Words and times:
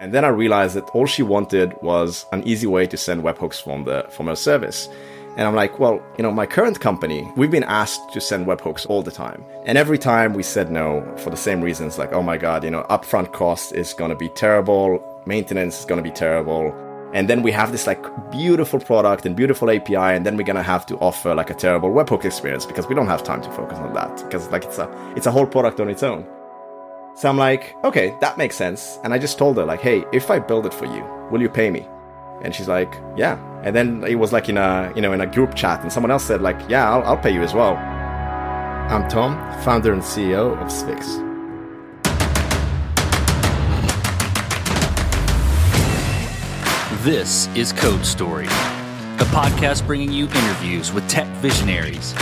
And 0.00 0.12
then 0.12 0.24
I 0.24 0.28
realized 0.28 0.74
that 0.76 0.88
all 0.90 1.06
she 1.06 1.22
wanted 1.22 1.80
was 1.82 2.26
an 2.32 2.42
easy 2.46 2.66
way 2.66 2.86
to 2.86 2.96
send 2.96 3.22
webhooks 3.22 3.62
from 3.62 3.84
the 3.84 4.06
from 4.10 4.26
her 4.26 4.36
service. 4.36 4.88
And 5.36 5.48
I'm 5.48 5.54
like, 5.54 5.80
well, 5.80 6.00
you 6.16 6.22
know, 6.22 6.30
my 6.30 6.46
current 6.46 6.78
company, 6.80 7.28
we've 7.36 7.50
been 7.50 7.64
asked 7.64 8.12
to 8.12 8.20
send 8.20 8.46
webhooks 8.46 8.86
all 8.88 9.02
the 9.02 9.10
time. 9.10 9.44
And 9.64 9.76
every 9.76 9.98
time 9.98 10.32
we 10.32 10.44
said 10.44 10.70
no 10.70 11.02
for 11.16 11.30
the 11.30 11.36
same 11.36 11.60
reasons, 11.60 11.98
like, 11.98 12.12
oh 12.12 12.22
my 12.22 12.36
God, 12.36 12.62
you 12.62 12.70
know, 12.70 12.84
upfront 12.88 13.32
cost 13.32 13.74
is 13.74 13.94
going 13.94 14.10
to 14.10 14.16
be 14.16 14.28
terrible, 14.28 15.02
maintenance 15.26 15.80
is 15.80 15.84
going 15.86 16.02
to 16.02 16.08
be 16.08 16.14
terrible. 16.14 16.72
And 17.14 17.30
then 17.30 17.42
we 17.42 17.52
have 17.52 17.70
this 17.70 17.86
like 17.86 18.04
beautiful 18.32 18.80
product 18.80 19.24
and 19.24 19.36
beautiful 19.36 19.70
API, 19.70 19.96
and 19.96 20.26
then 20.26 20.36
we're 20.36 20.42
gonna 20.42 20.64
have 20.64 20.84
to 20.86 20.96
offer 20.98 21.32
like 21.32 21.48
a 21.48 21.54
terrible 21.54 21.90
webhook 21.90 22.24
experience 22.24 22.66
because 22.66 22.88
we 22.88 22.94
don't 22.96 23.06
have 23.06 23.22
time 23.22 23.40
to 23.40 23.50
focus 23.52 23.78
on 23.78 23.92
that 23.94 24.16
because 24.24 24.50
like 24.50 24.64
it's 24.64 24.78
a 24.78 25.12
it's 25.14 25.26
a 25.26 25.30
whole 25.30 25.46
product 25.46 25.78
on 25.78 25.88
its 25.88 26.02
own. 26.02 26.26
So 27.16 27.28
I'm 27.28 27.38
like, 27.38 27.76
okay, 27.84 28.16
that 28.20 28.36
makes 28.36 28.56
sense. 28.56 28.98
And 29.04 29.14
I 29.14 29.18
just 29.18 29.38
told 29.38 29.56
her 29.58 29.64
like, 29.64 29.80
hey, 29.80 30.04
if 30.12 30.32
I 30.32 30.40
build 30.40 30.66
it 30.66 30.74
for 30.74 30.86
you, 30.86 31.04
will 31.30 31.40
you 31.40 31.48
pay 31.48 31.70
me? 31.70 31.86
And 32.42 32.52
she's 32.52 32.66
like, 32.66 32.92
yeah. 33.16 33.38
And 33.62 33.74
then 33.74 34.02
it 34.02 34.16
was 34.16 34.32
like 34.32 34.48
in 34.48 34.58
a 34.58 34.92
you 34.96 35.00
know 35.00 35.12
in 35.12 35.20
a 35.20 35.26
group 35.26 35.54
chat, 35.54 35.80
and 35.82 35.92
someone 35.92 36.10
else 36.10 36.24
said 36.24 36.42
like, 36.42 36.58
yeah, 36.68 36.90
I'll, 36.90 37.04
I'll 37.04 37.16
pay 37.16 37.32
you 37.32 37.42
as 37.42 37.54
well. 37.54 37.76
I'm 37.76 39.08
Tom, 39.08 39.36
founder 39.62 39.92
and 39.92 40.02
CEO 40.02 40.60
of 40.60 40.68
Svix. 40.68 41.22
This 47.04 47.46
is 47.54 47.72
Code 47.72 48.04
Story, 48.04 48.46
a 48.46 49.26
podcast 49.30 49.86
bringing 49.86 50.10
you 50.10 50.24
interviews 50.24 50.92
with 50.92 51.08
tech 51.08 51.28
visionaries 51.36 52.12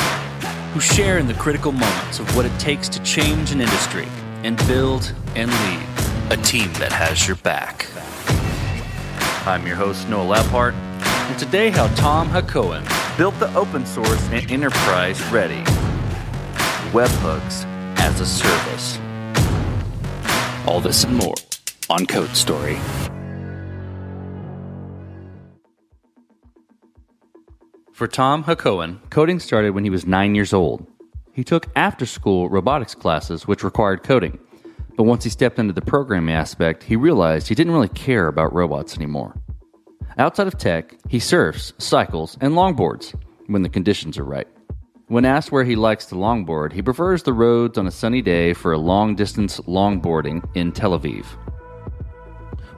who 0.74 0.80
share 0.80 1.16
in 1.16 1.26
the 1.26 1.34
critical 1.34 1.72
moments 1.72 2.18
of 2.18 2.36
what 2.36 2.44
it 2.44 2.60
takes 2.60 2.90
to 2.90 3.02
change 3.02 3.52
an 3.52 3.62
industry 3.62 4.06
and 4.44 4.56
build 4.66 5.14
and 5.34 5.50
lead 5.50 5.86
a 6.30 6.42
team 6.42 6.72
that 6.74 6.92
has 6.92 7.26
your 7.26 7.36
back. 7.36 7.86
I'm 9.46 9.66
your 9.66 9.76
host, 9.76 10.08
Noah 10.08 10.36
Labhart, 10.36 10.72
and 10.74 11.38
today 11.38 11.70
how 11.70 11.86
Tom 11.94 12.28
Hacohen 12.28 12.86
built 13.16 13.38
the 13.38 13.52
open 13.54 13.86
source 13.86 14.28
and 14.30 14.50
enterprise 14.50 15.22
ready 15.30 15.62
webhooks 16.92 17.64
as 17.98 18.20
a 18.20 18.26
service. 18.26 18.98
All 20.66 20.80
this 20.80 21.04
and 21.04 21.16
more 21.16 21.34
on 21.88 22.06
Code 22.06 22.36
Story. 22.36 22.78
For 27.92 28.08
Tom 28.08 28.44
Hacohen, 28.44 28.98
coding 29.10 29.38
started 29.38 29.74
when 29.74 29.84
he 29.84 29.90
was 29.90 30.06
nine 30.06 30.34
years 30.34 30.52
old. 30.52 30.86
He 31.32 31.44
took 31.44 31.68
after 31.74 32.04
school 32.04 32.50
robotics 32.50 32.94
classes, 32.94 33.46
which 33.46 33.64
required 33.64 34.02
coding. 34.02 34.38
But 34.96 35.04
once 35.04 35.24
he 35.24 35.30
stepped 35.30 35.58
into 35.58 35.72
the 35.72 35.80
programming 35.80 36.34
aspect, 36.34 36.82
he 36.82 36.96
realized 36.96 37.48
he 37.48 37.54
didn't 37.54 37.72
really 37.72 37.88
care 37.88 38.28
about 38.28 38.52
robots 38.52 38.96
anymore. 38.96 39.34
Outside 40.18 40.46
of 40.46 40.58
tech, 40.58 40.94
he 41.08 41.18
surfs, 41.18 41.72
cycles, 41.78 42.36
and 42.42 42.52
longboards 42.52 43.14
when 43.46 43.62
the 43.62 43.70
conditions 43.70 44.18
are 44.18 44.24
right. 44.24 44.46
When 45.06 45.24
asked 45.24 45.50
where 45.50 45.64
he 45.64 45.76
likes 45.76 46.06
to 46.06 46.14
longboard, 46.14 46.72
he 46.72 46.82
prefers 46.82 47.22
the 47.22 47.32
roads 47.32 47.78
on 47.78 47.86
a 47.86 47.90
sunny 47.90 48.20
day 48.20 48.52
for 48.52 48.72
a 48.72 48.78
long 48.78 49.14
distance 49.14 49.58
longboarding 49.60 50.46
in 50.54 50.72
Tel 50.72 50.98
Aviv. 50.98 51.24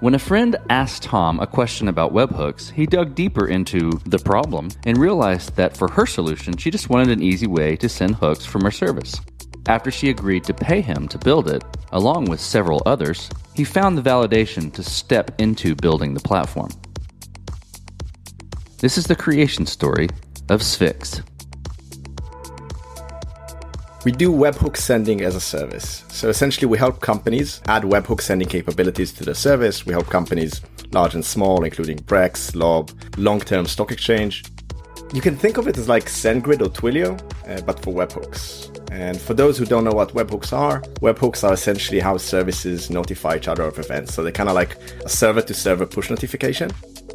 When 0.00 0.14
a 0.14 0.18
friend 0.18 0.56
asked 0.68 1.04
Tom 1.04 1.40
a 1.40 1.46
question 1.46 1.88
about 1.88 2.12
webhooks, 2.12 2.70
he 2.70 2.84
dug 2.84 3.14
deeper 3.14 3.46
into 3.46 3.92
the 4.04 4.18
problem 4.18 4.68
and 4.84 4.98
realized 4.98 5.56
that 5.56 5.76
for 5.76 5.88
her 5.88 6.04
solution, 6.04 6.56
she 6.56 6.70
just 6.70 6.90
wanted 6.90 7.10
an 7.10 7.22
easy 7.22 7.46
way 7.46 7.76
to 7.76 7.88
send 7.88 8.16
hooks 8.16 8.44
from 8.44 8.62
her 8.62 8.70
service. 8.70 9.20
After 9.66 9.90
she 9.90 10.10
agreed 10.10 10.44
to 10.44 10.52
pay 10.52 10.82
him 10.82 11.08
to 11.08 11.16
build 11.16 11.48
it, 11.48 11.64
along 11.92 12.26
with 12.26 12.40
several 12.40 12.82
others, 12.84 13.30
he 13.54 13.64
found 13.64 13.96
the 13.96 14.02
validation 14.02 14.70
to 14.74 14.82
step 14.82 15.30
into 15.40 15.74
building 15.74 16.12
the 16.12 16.20
platform. 16.20 16.70
This 18.78 18.98
is 18.98 19.06
the 19.06 19.16
creation 19.16 19.64
story 19.64 20.08
of 20.50 20.60
Svix. 20.60 21.22
We 24.04 24.12
do 24.12 24.30
webhook 24.30 24.76
sending 24.76 25.22
as 25.22 25.34
a 25.34 25.40
service. 25.40 26.04
So 26.08 26.28
essentially, 26.28 26.66
we 26.66 26.76
help 26.76 27.00
companies 27.00 27.62
add 27.68 27.84
webhook 27.84 28.20
sending 28.20 28.46
capabilities 28.46 29.14
to 29.14 29.24
the 29.24 29.34
service. 29.34 29.86
We 29.86 29.94
help 29.94 30.08
companies 30.08 30.60
large 30.92 31.14
and 31.14 31.24
small, 31.24 31.64
including 31.64 31.98
Brex, 32.00 32.54
Lob, 32.54 32.90
long 33.16 33.40
term 33.40 33.64
stock 33.64 33.90
exchange. 33.90 34.44
You 35.14 35.22
can 35.22 35.36
think 35.36 35.56
of 35.56 35.68
it 35.68 35.78
as 35.78 35.88
like 35.88 36.04
SendGrid 36.04 36.60
or 36.60 36.68
Twilio, 36.68 37.18
uh, 37.48 37.62
but 37.62 37.80
for 37.80 37.94
webhooks. 37.94 38.70
And 38.92 39.18
for 39.18 39.32
those 39.32 39.56
who 39.56 39.64
don't 39.64 39.84
know 39.84 39.92
what 39.92 40.10
webhooks 40.10 40.52
are, 40.52 40.82
webhooks 41.00 41.42
are 41.42 41.54
essentially 41.54 41.98
how 41.98 42.18
services 42.18 42.90
notify 42.90 43.36
each 43.36 43.48
other 43.48 43.62
of 43.62 43.78
events. 43.78 44.12
So 44.12 44.22
they're 44.22 44.32
kind 44.32 44.50
of 44.50 44.54
like 44.54 44.76
a 45.04 45.08
server 45.08 45.40
to 45.40 45.54
server 45.54 45.86
push 45.86 46.10
notification. 46.10 46.70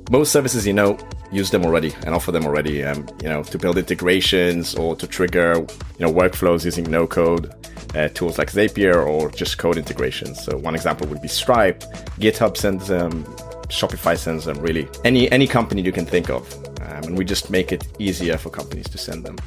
Most 0.10 0.32
services, 0.32 0.66
you 0.66 0.74
know, 0.74 0.98
use 1.32 1.52
them 1.52 1.64
already 1.64 1.94
and 2.04 2.16
offer 2.16 2.32
them 2.32 2.46
already, 2.46 2.84
um, 2.84 3.08
you 3.22 3.30
know, 3.30 3.44
to 3.44 3.60
build 3.60 3.78
integrations 3.78 4.74
or 4.74 4.96
to 4.96 5.06
trigger, 5.06 5.54
you 5.60 6.06
know, 6.06 6.12
workflows 6.12 6.66
using 6.66 6.90
no 6.90 7.06
code 7.06 7.54
uh, 7.96 8.08
tools 8.10 8.40
like 8.40 8.52
Zapier 8.52 9.06
or 9.06 9.30
just 9.30 9.60
code 9.60 9.78
integrations. 9.78 10.44
So 10.44 10.58
one 10.58 10.74
example 10.74 11.08
would 11.08 11.22
be 11.22 11.28
Stripe. 11.28 11.82
GitHub 12.20 12.58
sends 12.58 12.88
them. 12.88 13.24
Shopify 13.70 14.18
sends 14.18 14.46
them. 14.46 14.58
Really, 14.60 14.88
any 15.06 15.32
any 15.32 15.46
company 15.46 15.84
you 15.84 15.92
can 15.92 16.08
think 16.08 16.32
of, 16.32 16.52
um, 16.82 17.04
and 17.04 17.18
we 17.18 17.24
just 17.24 17.52
make 17.52 17.72
it 17.72 17.88
easier 18.00 18.36
for 18.38 18.50
companies 18.50 18.90
to 18.90 18.98
send 18.98 19.24
them. 19.24 19.38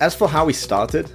As 0.00 0.14
for 0.14 0.28
how 0.28 0.44
we 0.44 0.52
started. 0.52 1.08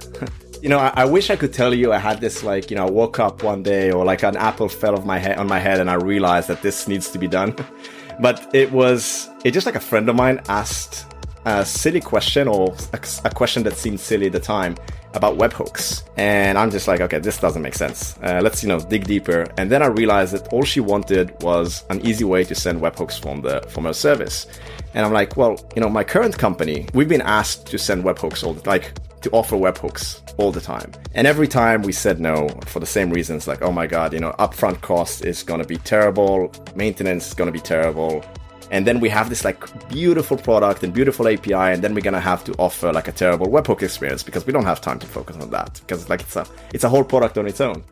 you 0.62 0.68
know, 0.68 0.78
I, 0.78 0.92
I, 0.94 1.04
wish 1.06 1.30
I 1.30 1.36
could 1.36 1.54
tell 1.54 1.72
you 1.72 1.90
I 1.90 1.96
had 1.96 2.20
this 2.20 2.42
like, 2.42 2.70
you 2.70 2.76
know, 2.76 2.86
I 2.86 2.90
woke 2.90 3.18
up 3.18 3.42
one 3.42 3.62
day 3.62 3.90
or 3.92 4.04
like 4.04 4.22
an 4.22 4.36
apple 4.36 4.68
fell 4.68 4.94
off 4.94 5.06
my 5.06 5.18
head 5.18 5.38
on 5.38 5.46
my 5.46 5.58
head 5.58 5.80
and 5.80 5.88
I 5.88 5.94
realized 5.94 6.48
that 6.48 6.60
this 6.60 6.86
needs 6.86 7.08
to 7.12 7.18
be 7.18 7.28
done. 7.28 7.54
but 8.20 8.54
it 8.54 8.70
was 8.70 9.28
it 9.44 9.52
just 9.52 9.66
like 9.66 9.74
a 9.74 9.80
friend 9.80 10.08
of 10.08 10.16
mine 10.16 10.40
asked 10.48 11.06
a 11.46 11.64
silly 11.64 12.00
question 12.00 12.46
or 12.46 12.74
a, 12.92 13.30
question 13.30 13.62
that 13.62 13.74
seemed 13.74 13.98
silly 13.98 14.26
at 14.26 14.32
the 14.32 14.40
time 14.40 14.76
about 15.14 15.38
webhooks. 15.38 16.02
And 16.16 16.58
i'm 16.58 16.70
just 16.70 16.86
like 16.86 17.00
okay 17.00 17.18
this 17.18 17.38
doesn't 17.38 17.62
make 17.62 17.74
sense. 17.74 18.18
Uh, 18.22 18.40
let's 18.42 18.62
you 18.62 18.68
know 18.68 18.78
dig 18.78 19.06
deeper. 19.06 19.46
And 19.56 19.70
then 19.70 19.82
i 19.82 19.86
realized 19.86 20.34
that 20.34 20.48
all 20.52 20.64
she 20.64 20.80
wanted 20.80 21.34
was 21.42 21.84
an 21.90 22.00
easy 22.06 22.24
way 22.24 22.44
to 22.44 22.54
send 22.54 22.80
webhooks 22.80 23.20
from 23.20 23.40
the 23.40 23.62
from 23.68 23.84
her 23.84 23.94
service. 23.94 24.46
And 24.94 25.04
i'm 25.06 25.12
like 25.12 25.36
well 25.36 25.56
you 25.74 25.80
know 25.80 25.88
my 25.88 26.04
current 26.04 26.36
company 26.36 26.86
we've 26.94 27.08
been 27.08 27.22
asked 27.22 27.66
to 27.66 27.78
send 27.78 28.04
webhooks 28.04 28.44
all 28.44 28.52
the 28.52 28.68
like 28.68 28.92
to 29.22 29.30
offer 29.30 29.56
webhooks 29.56 30.20
all 30.38 30.52
the 30.52 30.60
time. 30.60 30.92
And 31.14 31.26
every 31.26 31.48
time 31.48 31.82
we 31.82 31.92
said 31.92 32.20
no 32.20 32.48
for 32.66 32.80
the 32.80 32.86
same 32.86 33.10
reasons, 33.10 33.46
like, 33.46 33.62
oh 33.62 33.72
my 33.72 33.86
God, 33.86 34.12
you 34.12 34.20
know, 34.20 34.32
upfront 34.38 34.80
cost 34.80 35.24
is 35.24 35.42
going 35.42 35.60
to 35.60 35.66
be 35.66 35.76
terrible, 35.76 36.52
maintenance 36.74 37.28
is 37.28 37.34
going 37.34 37.48
to 37.48 37.52
be 37.52 37.60
terrible. 37.60 38.24
And 38.70 38.86
then 38.86 39.00
we 39.00 39.08
have 39.08 39.28
this 39.28 39.44
like 39.44 39.58
beautiful 39.88 40.36
product 40.36 40.84
and 40.84 40.94
beautiful 40.94 41.26
API, 41.26 41.54
and 41.54 41.82
then 41.82 41.92
we're 41.92 42.02
gonna 42.02 42.20
have 42.20 42.44
to 42.44 42.52
offer 42.52 42.92
like 42.92 43.08
a 43.08 43.12
terrible 43.12 43.48
webhook 43.48 43.82
experience 43.82 44.22
because 44.22 44.46
we 44.46 44.52
don't 44.52 44.64
have 44.64 44.80
time 44.80 45.00
to 45.00 45.08
focus 45.08 45.36
on 45.38 45.50
that 45.50 45.80
because 45.80 46.08
like 46.08 46.20
it's 46.20 46.36
a 46.36 46.46
it's 46.72 46.84
a 46.84 46.88
whole 46.88 47.02
product 47.02 47.36
on 47.36 47.48
its 47.48 47.60
own. 47.60 47.82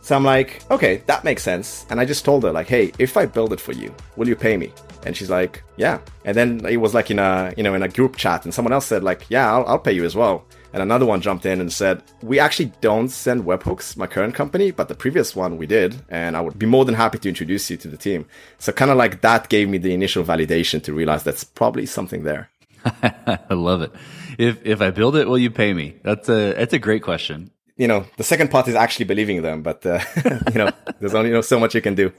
So 0.00 0.16
I'm 0.16 0.24
like, 0.24 0.62
okay, 0.70 1.02
that 1.06 1.24
makes 1.24 1.42
sense. 1.42 1.86
And 1.88 1.98
I 2.00 2.04
just 2.04 2.24
told 2.24 2.42
her 2.44 2.52
like, 2.52 2.68
hey, 2.68 2.92
if 2.98 3.16
I 3.16 3.24
build 3.24 3.52
it 3.52 3.60
for 3.60 3.72
you, 3.72 3.94
will 4.16 4.28
you 4.28 4.36
pay 4.36 4.56
me? 4.56 4.70
And 5.06 5.16
she's 5.16 5.30
like, 5.30 5.62
yeah. 5.76 5.98
And 6.26 6.36
then 6.36 6.64
it 6.66 6.76
was 6.78 6.94
like 6.94 7.10
in 7.10 7.18
a 7.18 7.52
you 7.56 7.62
know 7.62 7.74
in 7.74 7.82
a 7.82 7.88
group 7.88 8.16
chat, 8.16 8.44
and 8.44 8.54
someone 8.54 8.72
else 8.72 8.86
said 8.86 9.04
like, 9.04 9.26
yeah, 9.28 9.52
I'll, 9.52 9.66
I'll 9.66 9.78
pay 9.78 9.92
you 9.92 10.04
as 10.06 10.16
well. 10.16 10.46
And 10.74 10.82
another 10.82 11.06
one 11.06 11.20
jumped 11.20 11.46
in 11.46 11.60
and 11.60 11.72
said, 11.72 12.02
We 12.20 12.40
actually 12.40 12.72
don't 12.80 13.08
send 13.08 13.44
webhooks, 13.44 13.96
my 13.96 14.08
current 14.08 14.34
company, 14.34 14.72
but 14.72 14.88
the 14.88 14.96
previous 14.96 15.36
one 15.36 15.56
we 15.56 15.68
did. 15.68 16.02
And 16.08 16.36
I 16.36 16.40
would 16.40 16.58
be 16.58 16.66
more 16.66 16.84
than 16.84 16.96
happy 16.96 17.18
to 17.18 17.28
introduce 17.28 17.70
you 17.70 17.76
to 17.76 17.86
the 17.86 17.96
team. 17.96 18.26
So, 18.58 18.72
kind 18.72 18.90
of 18.90 18.96
like 18.96 19.20
that 19.20 19.48
gave 19.48 19.68
me 19.68 19.78
the 19.78 19.94
initial 19.94 20.24
validation 20.24 20.82
to 20.82 20.92
realize 20.92 21.22
that's 21.22 21.44
probably 21.44 21.86
something 21.86 22.24
there. 22.24 22.50
I 22.84 23.54
love 23.54 23.82
it. 23.82 23.92
If, 24.36 24.66
if 24.66 24.80
I 24.80 24.90
build 24.90 25.14
it, 25.14 25.28
will 25.28 25.38
you 25.38 25.52
pay 25.52 25.72
me? 25.72 25.94
That's 26.02 26.28
a, 26.28 26.54
that's 26.54 26.72
a 26.72 26.80
great 26.80 27.04
question. 27.04 27.52
You 27.76 27.86
know, 27.86 28.06
the 28.16 28.24
second 28.24 28.50
part 28.50 28.66
is 28.66 28.74
actually 28.74 29.04
believing 29.04 29.42
them, 29.42 29.62
but, 29.62 29.86
uh, 29.86 30.00
you 30.52 30.58
know, 30.58 30.72
there's 30.98 31.14
only 31.14 31.30
you 31.30 31.36
know, 31.36 31.40
so 31.40 31.60
much 31.60 31.76
you 31.76 31.82
can 31.82 31.94
do. 31.94 32.12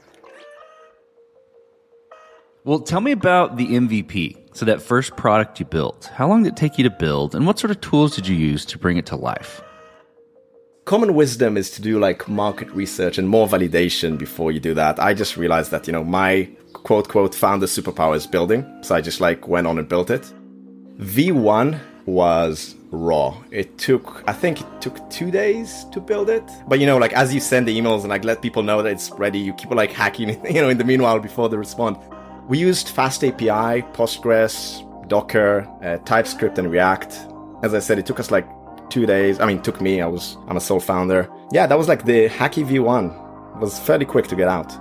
Well, 2.64 2.80
tell 2.80 3.02
me 3.02 3.12
about 3.12 3.58
the 3.58 3.66
MVP. 3.66 4.45
So, 4.56 4.64
that 4.64 4.80
first 4.80 5.16
product 5.16 5.60
you 5.60 5.66
built, 5.66 6.10
how 6.14 6.26
long 6.28 6.42
did 6.42 6.54
it 6.54 6.56
take 6.56 6.78
you 6.78 6.84
to 6.84 6.88
build, 6.88 7.34
and 7.34 7.46
what 7.46 7.58
sort 7.58 7.70
of 7.70 7.82
tools 7.82 8.16
did 8.16 8.26
you 8.26 8.34
use 8.34 8.64
to 8.64 8.78
bring 8.78 8.96
it 8.96 9.04
to 9.04 9.14
life? 9.14 9.60
Common 10.86 11.12
wisdom 11.12 11.58
is 11.58 11.70
to 11.72 11.82
do 11.82 11.98
like 11.98 12.26
market 12.26 12.70
research 12.70 13.18
and 13.18 13.28
more 13.28 13.46
validation 13.46 14.16
before 14.16 14.50
you 14.52 14.58
do 14.58 14.72
that. 14.72 14.98
I 14.98 15.12
just 15.12 15.36
realized 15.36 15.72
that, 15.72 15.86
you 15.86 15.92
know, 15.92 16.02
my 16.02 16.48
quote, 16.72 17.06
quote, 17.06 17.34
founder 17.34 17.66
superpower 17.66 18.16
is 18.16 18.26
building. 18.26 18.64
So 18.80 18.94
I 18.94 19.02
just 19.02 19.20
like 19.20 19.46
went 19.46 19.66
on 19.66 19.78
and 19.78 19.86
built 19.86 20.08
it. 20.08 20.32
V1 21.00 21.78
was 22.06 22.76
raw. 22.90 23.36
It 23.50 23.76
took, 23.76 24.24
I 24.26 24.32
think 24.32 24.62
it 24.62 24.80
took 24.80 25.10
two 25.10 25.30
days 25.30 25.84
to 25.92 26.00
build 26.00 26.30
it. 26.30 26.44
But 26.66 26.80
you 26.80 26.86
know, 26.86 26.96
like 26.96 27.12
as 27.12 27.34
you 27.34 27.40
send 27.40 27.68
the 27.68 27.78
emails 27.78 28.00
and 28.00 28.08
like 28.08 28.24
let 28.24 28.40
people 28.40 28.62
know 28.62 28.80
that 28.82 28.90
it's 28.90 29.10
ready, 29.10 29.38
you 29.38 29.52
keep 29.52 29.70
like 29.70 29.92
hacking, 29.92 30.30
you 30.50 30.62
know, 30.62 30.70
in 30.70 30.78
the 30.78 30.84
meanwhile 30.84 31.18
before 31.18 31.50
they 31.50 31.58
respond. 31.58 31.98
We 32.48 32.58
used 32.58 32.90
Fast 32.90 33.24
API, 33.24 33.82
Postgres, 33.92 34.84
Docker, 35.08 35.68
uh, 35.82 35.98
TypeScript, 36.04 36.58
and 36.58 36.70
React. 36.70 37.12
As 37.64 37.74
I 37.74 37.80
said, 37.80 37.98
it 37.98 38.06
took 38.06 38.20
us 38.20 38.30
like 38.30 38.46
two 38.88 39.04
days. 39.04 39.40
I 39.40 39.46
mean, 39.46 39.60
took 39.62 39.80
me. 39.80 40.00
I 40.00 40.06
was 40.06 40.36
I'm 40.46 40.56
a 40.56 40.60
sole 40.60 40.78
founder. 40.78 41.28
Yeah, 41.50 41.66
that 41.66 41.76
was 41.76 41.88
like 41.88 42.04
the 42.04 42.28
Hacky 42.28 42.64
V1. 42.64 43.56
It 43.56 43.60
was 43.60 43.80
fairly 43.80 44.04
quick 44.04 44.28
to 44.28 44.36
get 44.36 44.46
out. 44.46 44.72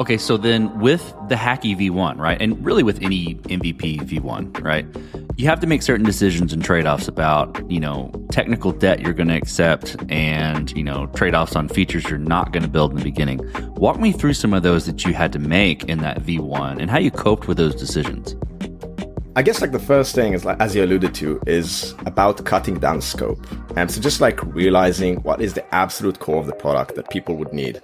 Okay, 0.00 0.18
so 0.18 0.36
then 0.36 0.80
with 0.80 1.14
the 1.28 1.36
Hacky 1.36 1.76
V1, 1.78 2.18
right, 2.18 2.40
and 2.42 2.62
really 2.64 2.82
with 2.82 3.00
any 3.00 3.36
MVP 3.36 4.00
V1, 4.00 4.60
right, 4.60 4.84
you 5.36 5.46
have 5.46 5.60
to 5.60 5.68
make 5.68 5.82
certain 5.82 6.04
decisions 6.04 6.52
and 6.52 6.64
trade 6.64 6.84
offs 6.84 7.06
about, 7.06 7.70
you 7.70 7.78
know, 7.78 8.10
technical 8.32 8.72
debt 8.72 9.00
you're 9.00 9.12
going 9.12 9.28
to 9.28 9.36
accept 9.36 9.94
and, 10.08 10.76
you 10.76 10.82
know, 10.82 11.06
trade 11.14 11.36
offs 11.36 11.54
on 11.54 11.68
features 11.68 12.02
you're 12.10 12.18
not 12.18 12.52
going 12.52 12.64
to 12.64 12.68
build 12.68 12.90
in 12.90 12.96
the 12.96 13.04
beginning. 13.04 13.40
Walk 13.76 14.00
me 14.00 14.10
through 14.10 14.34
some 14.34 14.52
of 14.52 14.64
those 14.64 14.84
that 14.86 15.04
you 15.04 15.14
had 15.14 15.32
to 15.32 15.38
make 15.38 15.84
in 15.84 15.98
that 15.98 16.20
V1 16.22 16.80
and 16.80 16.90
how 16.90 16.98
you 16.98 17.12
coped 17.12 17.46
with 17.46 17.56
those 17.56 17.76
decisions. 17.76 18.34
I 19.36 19.42
guess 19.42 19.60
like 19.60 19.72
the 19.72 19.80
first 19.80 20.14
thing 20.14 20.32
is 20.32 20.44
like 20.44 20.60
as 20.60 20.74
you 20.74 20.84
alluded 20.84 21.14
to 21.14 21.40
is 21.46 21.94
about 22.06 22.44
cutting 22.44 22.80
down 22.80 23.00
scope. 23.00 23.44
And 23.76 23.90
so 23.90 24.00
just 24.00 24.20
like 24.20 24.42
realizing 24.44 25.16
what 25.22 25.40
is 25.40 25.54
the 25.54 25.74
absolute 25.74 26.18
core 26.18 26.38
of 26.38 26.46
the 26.46 26.52
product 26.52 26.96
that 26.96 27.10
people 27.10 27.36
would 27.36 27.52
need. 27.52 27.80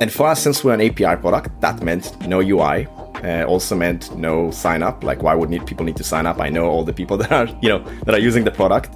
And 0.00 0.12
for 0.12 0.26
us, 0.26 0.42
since 0.42 0.64
we're 0.64 0.74
an 0.74 0.80
API 0.80 1.20
product, 1.20 1.60
that 1.60 1.82
meant 1.82 2.20
no 2.26 2.40
UI. 2.40 2.86
Uh, 3.22 3.44
also 3.44 3.74
meant 3.74 4.14
no 4.16 4.50
sign 4.50 4.82
up. 4.82 5.02
Like 5.02 5.22
why 5.22 5.34
would 5.34 5.48
need 5.48 5.66
people 5.66 5.86
need 5.86 5.96
to 5.96 6.04
sign 6.04 6.26
up? 6.26 6.40
I 6.40 6.50
know 6.50 6.66
all 6.66 6.84
the 6.84 6.92
people 6.92 7.16
that 7.22 7.32
are 7.32 7.46
you 7.62 7.68
know 7.68 7.78
that 8.04 8.14
are 8.14 8.20
using 8.20 8.44
the 8.44 8.50
product. 8.50 8.92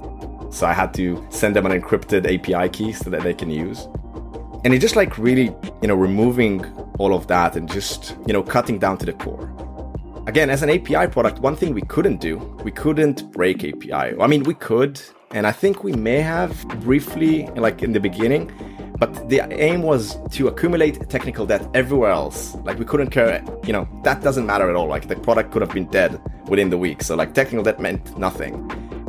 So 0.51 0.65
I 0.65 0.73
had 0.73 0.93
to 0.95 1.25
send 1.29 1.55
them 1.55 1.65
an 1.65 1.79
encrypted 1.79 2.25
API 2.25 2.69
key 2.69 2.91
so 2.91 3.09
that 3.11 3.21
they 3.21 3.33
can 3.33 3.49
use. 3.49 3.87
And 4.65 4.73
it 4.73 4.79
just 4.79 4.95
like 4.95 5.17
really, 5.17 5.55
you 5.81 5.87
know, 5.87 5.95
removing 5.95 6.65
all 6.97 7.13
of 7.13 7.27
that 7.27 7.55
and 7.55 7.71
just, 7.71 8.17
you 8.27 8.33
know, 8.33 8.43
cutting 8.43 8.77
down 8.77 8.97
to 8.97 9.05
the 9.05 9.13
core. 9.13 9.49
Again, 10.27 10.49
as 10.49 10.63
an 10.63 10.69
API 10.69 11.07
product, 11.07 11.39
one 11.39 11.55
thing 11.55 11.73
we 11.73 11.81
couldn't 11.83 12.19
do, 12.19 12.37
we 12.63 12.71
couldn't 12.71 13.31
break 13.31 13.63
API. 13.63 14.19
I 14.19 14.27
mean, 14.27 14.43
we 14.43 14.53
could, 14.53 14.99
and 15.31 15.47
I 15.47 15.51
think 15.51 15.83
we 15.83 15.93
may 15.93 16.19
have 16.19 16.67
briefly, 16.81 17.47
like 17.55 17.83
in 17.83 17.93
the 17.93 17.99
beginning, 17.99 18.51
but 18.99 19.29
the 19.29 19.41
aim 19.51 19.81
was 19.81 20.17
to 20.31 20.49
accumulate 20.49 21.09
technical 21.09 21.45
debt 21.45 21.65
everywhere 21.73 22.11
else. 22.11 22.55
Like 22.65 22.77
we 22.77 22.85
couldn't 22.85 23.11
care, 23.11 23.43
you 23.63 23.71
know, 23.71 23.87
that 24.03 24.21
doesn't 24.21 24.45
matter 24.45 24.69
at 24.69 24.75
all. 24.75 24.87
Like 24.87 25.07
the 25.07 25.15
product 25.15 25.51
could 25.51 25.61
have 25.61 25.71
been 25.71 25.87
dead 25.87 26.21
within 26.47 26.69
the 26.69 26.77
week. 26.77 27.01
So 27.01 27.15
like 27.15 27.33
technical 27.33 27.63
debt 27.63 27.79
meant 27.79 28.17
nothing. 28.17 28.53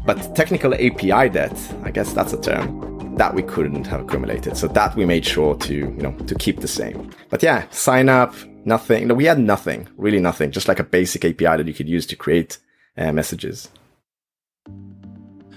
But 0.07 0.35
technical 0.37 0.75
API 0.75 1.29
debt, 1.29 1.57
I 1.83 1.91
guess 1.91 2.13
that's 2.13 2.33
a 2.33 2.41
term 2.41 3.17
that 3.17 3.35
we 3.35 3.43
couldn't 3.43 3.87
have 3.89 4.03
accumulated. 4.03 4.57
So 4.57 4.69
that 4.69 4.95
we 4.95 5.05
made 5.05 5.27
sure 5.27 5.57
to, 5.57 5.75
you 5.75 5.91
know, 5.91 6.13
to 6.13 6.35
keep 6.37 6.61
the 6.61 6.69
same. 6.69 7.11
But 7.29 7.43
yeah, 7.43 7.67
sign 7.71 8.09
up, 8.09 8.35
nothing. 8.65 9.09
No, 9.09 9.15
we 9.15 9.25
had 9.25 9.41
nothing, 9.41 9.89
really 9.97 10.21
nothing, 10.21 10.53
just 10.53 10.69
like 10.69 10.79
a 10.79 10.85
basic 10.85 11.25
API 11.25 11.57
that 11.57 11.67
you 11.67 11.75
could 11.75 11.89
use 11.89 12.07
to 12.07 12.17
create 12.17 12.59
uh, 12.97 13.13
messages. 13.13 13.69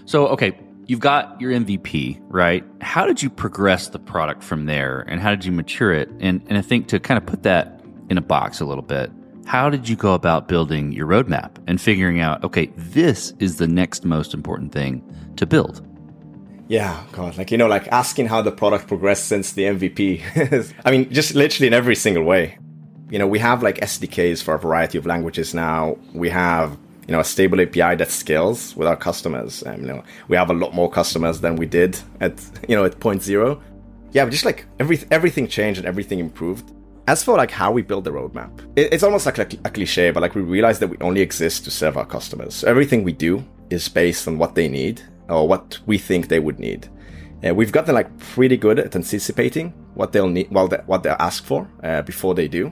So, 0.06 0.28
okay, 0.28 0.58
you've 0.88 1.00
got 1.00 1.40
your 1.40 1.52
MVP, 1.52 2.22
right? 2.28 2.64
How 2.82 3.06
did 3.06 3.22
you 3.22 3.30
progress 3.30 3.90
the 3.90 4.00
product 4.00 4.44
from 4.44 4.66
there 4.66 5.02
and 5.08 5.22
how 5.22 5.30
did 5.30 5.46
you 5.46 5.52
mature 5.52 5.94
it? 5.94 6.10
And, 6.20 6.44
and 6.48 6.58
I 6.58 6.62
think 6.62 6.88
to 6.90 7.00
kind 7.00 7.18
of 7.18 7.26
put 7.26 7.44
that 7.44 7.82
in 8.10 8.18
a 8.18 8.22
box 8.22 8.60
a 8.60 8.66
little 8.66 8.84
bit, 8.84 9.12
how 9.46 9.70
did 9.70 9.90
you 9.90 9.96
go 9.96 10.14
about 10.14 10.48
building 10.48 10.92
your 10.92 11.08
roadmap 11.08 11.52
and 11.68 11.80
figuring 11.80 12.20
out, 12.20 12.44
okay, 12.44 12.68
this 12.78 13.34
is 13.40 13.58
the 13.58 13.68
next 13.68 14.06
most 14.06 14.34
important 14.34 14.72
thing 14.72 15.04
to 15.36 15.46
build? 15.46 15.86
Yeah, 16.68 17.04
God, 17.12 17.38
like, 17.38 17.52
you 17.52 17.58
know, 17.58 17.68
like 17.68 17.88
asking 17.90 18.28
how 18.28 18.42
the 18.42 18.52
product 18.52 18.88
progressed 18.88 19.28
since 19.28 19.52
the 19.52 19.64
MVP. 19.64 20.74
I 20.86 20.92
mean, 20.92 21.12
just 21.12 21.36
literally 21.36 21.68
in 21.68 21.74
every 21.74 21.96
single 21.96 22.24
way. 22.24 22.58
You 23.10 23.20
know, 23.20 23.28
we 23.28 23.40
have 23.40 23.62
like 23.62 23.78
SDKs 23.80 24.42
for 24.42 24.56
a 24.56 24.60
variety 24.60 24.98
of 24.98 25.06
languages 25.06 25.54
now. 25.54 25.98
We 26.14 26.30
have 26.30 26.78
you 27.08 27.12
know 27.12 27.20
a 27.20 27.24
stable 27.24 27.60
API 27.62 27.96
that 27.96 28.10
scales 28.10 28.76
with 28.76 28.88
our 28.88 28.96
customers. 28.96 29.64
Um, 29.66 29.82
you 29.82 29.88
know, 29.88 30.04
we 30.28 30.38
have 30.38 30.50
a 30.50 30.54
lot 30.54 30.74
more 30.74 30.90
customers 30.90 31.42
than 31.42 31.56
we 31.56 31.66
did 31.66 32.00
at 32.22 32.42
you 32.68 32.76
know 32.76 32.86
at 32.86 33.00
point 33.00 33.22
zero. 33.22 33.62
Yeah, 34.12 34.30
just 34.30 34.46
like 34.46 34.66
every 34.80 35.00
everything 35.12 35.48
changed 35.48 35.80
and 35.80 35.88
everything 35.88 36.20
improved. 36.20 36.72
As 37.06 37.22
for 37.22 37.36
like 37.36 37.52
how 37.52 37.72
we 37.72 37.82
build 37.82 38.06
the 38.06 38.12
roadmap, 38.12 38.62
it, 38.78 38.94
it's 38.94 39.04
almost 39.04 39.26
like 39.26 39.38
a, 39.38 39.48
a 39.66 39.70
cliche, 39.70 40.12
but 40.12 40.22
like 40.22 40.36
we 40.36 40.42
realize 40.42 40.80
that 40.80 40.88
we 40.88 40.98
only 41.02 41.20
exist 41.20 41.66
to 41.66 41.72
serve 41.72 41.98
our 41.98 42.06
customers. 42.06 42.56
So 42.56 42.68
everything 42.68 43.04
we 43.04 43.12
do 43.12 43.44
is 43.70 43.90
based 43.90 44.28
on 44.28 44.38
what 44.38 44.56
they 44.56 44.70
need 44.70 45.02
or 45.28 45.48
what 45.48 45.80
we 45.86 45.98
think 45.98 46.30
they 46.30 46.40
would 46.40 46.60
need. 46.60 46.88
Uh, 47.46 47.54
we've 47.54 47.74
gotten 47.74 47.94
like 47.94 48.18
pretty 48.20 48.56
good 48.56 48.80
at 48.80 48.96
anticipating 48.96 49.74
what 49.96 50.14
they'll 50.14 50.30
need, 50.30 50.50
well, 50.50 50.70
what 50.86 51.04
they'll 51.04 51.18
ask 51.20 51.44
for 51.44 51.68
uh, 51.84 52.02
before 52.04 52.34
they 52.36 52.48
do. 52.48 52.72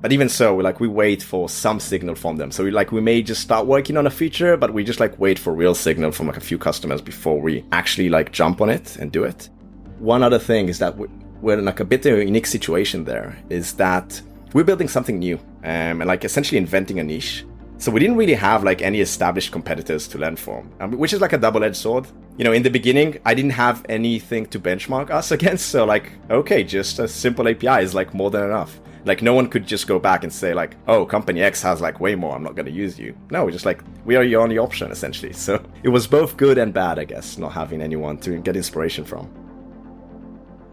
But 0.00 0.12
even 0.12 0.28
so, 0.28 0.56
like 0.56 0.80
we 0.80 0.88
wait 0.88 1.22
for 1.22 1.48
some 1.48 1.78
signal 1.78 2.14
from 2.14 2.36
them. 2.36 2.50
So 2.50 2.64
we 2.64 2.70
like 2.70 2.90
we 2.90 3.00
may 3.00 3.22
just 3.22 3.42
start 3.42 3.66
working 3.66 3.96
on 3.96 4.06
a 4.06 4.10
feature, 4.10 4.56
but 4.56 4.72
we 4.72 4.82
just 4.82 5.00
like 5.00 5.18
wait 5.18 5.38
for 5.38 5.52
real 5.52 5.74
signal 5.74 6.10
from 6.12 6.26
like 6.26 6.38
a 6.38 6.40
few 6.40 6.58
customers 6.58 7.02
before 7.02 7.40
we 7.40 7.64
actually 7.72 8.08
like 8.08 8.32
jump 8.32 8.60
on 8.60 8.70
it 8.70 8.96
and 8.96 9.12
do 9.12 9.24
it. 9.24 9.50
One 9.98 10.22
other 10.22 10.38
thing 10.38 10.68
is 10.68 10.78
that 10.78 10.96
we're 10.96 11.58
in 11.58 11.64
like 11.66 11.80
a 11.80 11.84
bit 11.84 12.06
of 12.06 12.18
a 12.18 12.24
unique 12.24 12.46
situation 12.46 13.04
there 13.04 13.36
is 13.50 13.74
that 13.74 14.20
we're 14.52 14.64
building 14.64 14.88
something 14.88 15.18
new 15.18 15.36
um, 15.64 16.00
and 16.00 16.06
like 16.06 16.24
essentially 16.24 16.58
inventing 16.58 16.98
a 16.98 17.04
niche. 17.04 17.44
So 17.76 17.90
we 17.90 18.00
didn't 18.00 18.16
really 18.16 18.34
have 18.34 18.62
like 18.62 18.82
any 18.82 19.00
established 19.00 19.52
competitors 19.52 20.06
to 20.08 20.18
learn 20.18 20.36
from, 20.36 20.70
um, 20.80 20.92
which 20.92 21.14
is 21.14 21.20
like 21.20 21.32
a 21.32 21.38
double-edged 21.38 21.76
sword. 21.76 22.06
You 22.36 22.44
know, 22.44 22.52
in 22.52 22.62
the 22.62 22.68
beginning, 22.68 23.18
I 23.24 23.32
didn't 23.32 23.52
have 23.52 23.86
anything 23.88 24.46
to 24.46 24.60
benchmark 24.60 25.10
us 25.10 25.30
against. 25.36 25.68
So 25.68 25.84
like, 25.84 26.12
okay, 26.30 26.62
just 26.62 26.98
a 26.98 27.08
simple 27.08 27.48
API 27.48 27.82
is 27.82 27.94
like 27.94 28.12
more 28.12 28.30
than 28.30 28.44
enough. 28.44 28.78
Like 29.04 29.22
no 29.22 29.32
one 29.32 29.48
could 29.48 29.66
just 29.66 29.86
go 29.86 29.98
back 29.98 30.24
and 30.24 30.32
say 30.32 30.52
like, 30.52 30.76
oh, 30.86 31.06
company 31.06 31.42
X 31.42 31.62
has 31.62 31.80
like 31.80 32.00
way 32.00 32.14
more. 32.14 32.34
I'm 32.34 32.42
not 32.42 32.54
going 32.54 32.66
to 32.66 32.72
use 32.72 32.98
you. 32.98 33.16
No, 33.30 33.50
just 33.50 33.64
like 33.64 33.82
we 34.04 34.16
are 34.16 34.22
your 34.22 34.42
only 34.42 34.58
option 34.58 34.90
essentially. 34.90 35.32
So 35.32 35.62
it 35.82 35.88
was 35.88 36.06
both 36.06 36.36
good 36.36 36.58
and 36.58 36.72
bad, 36.74 36.98
I 36.98 37.04
guess, 37.04 37.38
not 37.38 37.52
having 37.52 37.80
anyone 37.80 38.18
to 38.18 38.38
get 38.38 38.56
inspiration 38.56 39.04
from. 39.04 39.30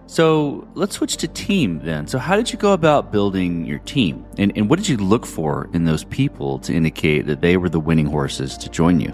So 0.08 0.66
let's 0.74 0.96
switch 0.96 1.18
to 1.18 1.28
team 1.28 1.80
then. 1.84 2.08
So 2.08 2.18
how 2.18 2.38
did 2.38 2.52
you 2.52 2.58
go 2.58 2.72
about 2.72 3.12
building 3.12 3.66
your 3.66 3.80
team, 3.80 4.26
and 4.38 4.54
and 4.56 4.70
what 4.70 4.80
did 4.80 4.88
you 4.88 4.98
look 4.98 5.26
for 5.26 5.70
in 5.74 5.84
those 5.84 6.06
people 6.06 6.60
to 6.60 6.74
indicate 6.74 7.28
that 7.28 7.42
they 7.42 7.58
were 7.58 7.70
the 7.70 7.80
winning 7.80 8.06
horses 8.06 8.58
to 8.60 8.70
join 8.70 9.02
you? 9.02 9.14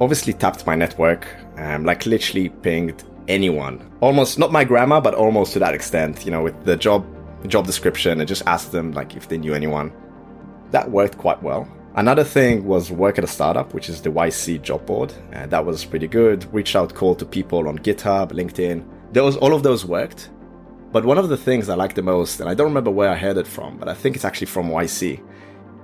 Obviously, 0.00 0.32
tapped 0.32 0.66
my 0.66 0.74
network. 0.74 1.26
Um, 1.58 1.84
like 1.84 2.06
literally 2.06 2.48
pinged 2.48 3.04
anyone. 3.28 3.90
Almost 4.00 4.38
not 4.38 4.52
my 4.52 4.64
grandma, 4.64 5.00
but 5.00 5.14
almost 5.14 5.52
to 5.52 5.58
that 5.58 5.74
extent. 5.74 6.24
You 6.24 6.30
know, 6.30 6.42
with 6.42 6.64
the 6.64 6.76
job 6.76 7.04
job 7.46 7.66
description 7.66 8.20
and 8.20 8.28
just 8.28 8.46
asked 8.46 8.72
them 8.72 8.92
like 8.92 9.16
if 9.16 9.28
they 9.28 9.38
knew 9.38 9.54
anyone. 9.54 9.92
That 10.70 10.90
worked 10.90 11.18
quite 11.18 11.42
well. 11.42 11.68
Another 11.96 12.24
thing 12.24 12.66
was 12.66 12.90
work 12.90 13.16
at 13.16 13.24
a 13.24 13.26
startup, 13.26 13.72
which 13.72 13.88
is 13.88 14.02
the 14.02 14.10
YC 14.10 14.60
job 14.60 14.84
board, 14.84 15.14
and 15.32 15.50
that 15.50 15.64
was 15.64 15.84
pretty 15.86 16.06
good. 16.06 16.52
Reached 16.52 16.76
out 16.76 16.94
cold 16.94 17.18
to 17.20 17.24
people 17.24 17.68
on 17.68 17.78
GitHub, 17.78 18.32
LinkedIn. 18.32 18.84
Those 19.12 19.36
all 19.38 19.54
of 19.54 19.62
those 19.62 19.86
worked. 19.86 20.28
But 20.92 21.06
one 21.06 21.16
of 21.16 21.30
the 21.30 21.38
things 21.38 21.70
I 21.70 21.74
like 21.74 21.94
the 21.94 22.02
most, 22.02 22.38
and 22.40 22.50
I 22.50 22.54
don't 22.54 22.68
remember 22.68 22.90
where 22.90 23.08
I 23.08 23.16
heard 23.16 23.38
it 23.38 23.46
from, 23.46 23.78
but 23.78 23.88
I 23.88 23.94
think 23.94 24.14
it's 24.14 24.24
actually 24.26 24.48
from 24.48 24.68
YC, 24.68 25.22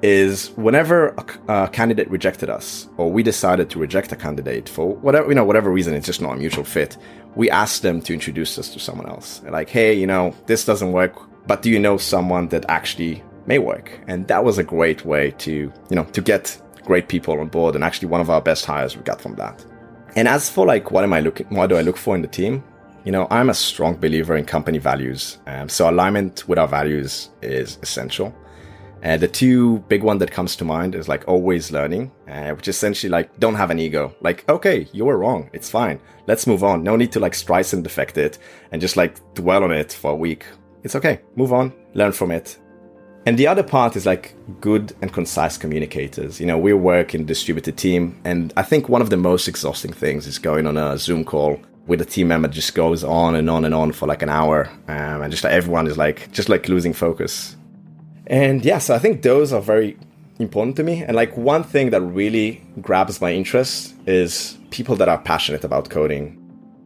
is 0.02 0.50
whenever 0.50 1.08
a, 1.08 1.24
a, 1.48 1.68
candidate 1.68 2.10
rejected 2.10 2.50
us, 2.50 2.88
or 2.98 3.10
we 3.10 3.22
decided 3.22 3.70
to 3.70 3.78
reject 3.78 4.12
a 4.12 4.16
candidate 4.16 4.68
for 4.68 4.94
whatever 4.96 5.28
you 5.28 5.34
know, 5.34 5.44
whatever 5.44 5.70
reason, 5.70 5.94
it's 5.94 6.06
just 6.06 6.20
not 6.20 6.34
a 6.34 6.36
mutual 6.36 6.64
fit. 6.64 6.98
We 7.36 7.50
asked 7.50 7.82
them 7.82 8.02
to 8.02 8.12
introduce 8.12 8.58
us 8.58 8.68
to 8.70 8.78
someone 8.78 9.08
else. 9.08 9.42
Like, 9.44 9.70
hey, 9.70 9.94
you 9.94 10.06
know, 10.06 10.34
this 10.46 10.64
doesn't 10.66 10.92
work 10.92 11.31
but 11.46 11.62
do 11.62 11.70
you 11.70 11.78
know 11.78 11.96
someone 11.96 12.48
that 12.48 12.64
actually 12.68 13.22
may 13.46 13.58
work? 13.58 13.98
And 14.06 14.26
that 14.28 14.44
was 14.44 14.58
a 14.58 14.62
great 14.62 15.04
way 15.04 15.32
to, 15.38 15.52
you 15.52 15.96
know, 15.96 16.04
to 16.04 16.20
get 16.20 16.60
great 16.84 17.08
people 17.08 17.40
on 17.40 17.48
board 17.48 17.74
and 17.74 17.84
actually 17.84 18.08
one 18.08 18.20
of 18.20 18.30
our 18.30 18.40
best 18.40 18.64
hires 18.64 18.96
we 18.96 19.02
got 19.02 19.20
from 19.20 19.34
that. 19.36 19.64
And 20.14 20.28
as 20.28 20.50
for 20.50 20.66
like, 20.66 20.90
what 20.90 21.04
am 21.04 21.12
I 21.12 21.20
looking, 21.20 21.46
what 21.48 21.68
do 21.68 21.76
I 21.76 21.82
look 21.82 21.96
for 21.96 22.14
in 22.14 22.22
the 22.22 22.28
team? 22.28 22.62
You 23.04 23.12
know, 23.12 23.26
I'm 23.30 23.50
a 23.50 23.54
strong 23.54 23.96
believer 23.96 24.36
in 24.36 24.44
company 24.44 24.78
values. 24.78 25.38
Um, 25.46 25.68
so 25.68 25.90
alignment 25.90 26.46
with 26.48 26.58
our 26.58 26.68
values 26.68 27.30
is 27.40 27.78
essential. 27.82 28.34
Uh, 29.02 29.16
the 29.16 29.26
two 29.26 29.80
big 29.88 30.04
one 30.04 30.18
that 30.18 30.30
comes 30.30 30.54
to 30.54 30.64
mind 30.64 30.94
is 30.94 31.08
like 31.08 31.26
always 31.26 31.72
learning, 31.72 32.12
uh, 32.28 32.50
which 32.50 32.68
essentially 32.68 33.10
like 33.10 33.36
don't 33.40 33.56
have 33.56 33.70
an 33.70 33.80
ego. 33.80 34.14
Like, 34.20 34.48
okay, 34.48 34.86
you 34.92 35.06
were 35.06 35.18
wrong. 35.18 35.50
It's 35.52 35.68
fine. 35.68 35.98
Let's 36.28 36.46
move 36.46 36.62
on. 36.62 36.84
No 36.84 36.94
need 36.94 37.10
to 37.12 37.20
like 37.20 37.34
stress 37.34 37.72
and 37.72 37.82
defect 37.82 38.16
it 38.16 38.38
and 38.70 38.80
just 38.80 38.96
like 38.96 39.16
dwell 39.34 39.64
on 39.64 39.72
it 39.72 39.92
for 39.92 40.12
a 40.12 40.16
week 40.16 40.46
it's 40.82 40.94
okay. 40.96 41.20
Move 41.36 41.52
on, 41.52 41.72
learn 41.94 42.12
from 42.12 42.30
it. 42.30 42.58
And 43.24 43.38
the 43.38 43.46
other 43.46 43.62
part 43.62 43.94
is 43.94 44.04
like 44.04 44.34
good 44.60 44.94
and 45.00 45.12
concise 45.12 45.56
communicators. 45.56 46.40
You 46.40 46.46
know, 46.46 46.58
we 46.58 46.72
work 46.72 47.14
in 47.14 47.20
a 47.20 47.24
distributed 47.24 47.76
team, 47.78 48.20
and 48.24 48.52
I 48.56 48.62
think 48.62 48.88
one 48.88 49.00
of 49.00 49.10
the 49.10 49.16
most 49.16 49.46
exhausting 49.46 49.92
things 49.92 50.26
is 50.26 50.38
going 50.38 50.66
on 50.66 50.76
a 50.76 50.98
Zoom 50.98 51.24
call 51.24 51.60
with 51.86 52.00
a 52.00 52.04
team 52.04 52.28
member 52.28 52.48
just 52.48 52.74
goes 52.74 53.04
on 53.04 53.34
and 53.34 53.48
on 53.48 53.64
and 53.64 53.74
on 53.74 53.92
for 53.92 54.06
like 54.06 54.22
an 54.22 54.28
hour, 54.28 54.68
um, 54.88 55.22
and 55.22 55.30
just 55.30 55.44
like 55.44 55.52
everyone 55.52 55.86
is 55.86 55.96
like 55.96 56.32
just 56.32 56.48
like 56.48 56.68
losing 56.68 56.92
focus. 56.92 57.56
And 58.26 58.64
yeah, 58.64 58.78
so 58.78 58.94
I 58.94 58.98
think 58.98 59.22
those 59.22 59.52
are 59.52 59.60
very 59.60 59.96
important 60.38 60.76
to 60.76 60.82
me. 60.82 61.02
And 61.04 61.14
like 61.14 61.36
one 61.36 61.62
thing 61.62 61.90
that 61.90 62.00
really 62.00 62.62
grabs 62.80 63.20
my 63.20 63.32
interest 63.32 63.94
is 64.06 64.58
people 64.70 64.96
that 64.96 65.08
are 65.08 65.18
passionate 65.18 65.64
about 65.64 65.90
coding 65.90 66.41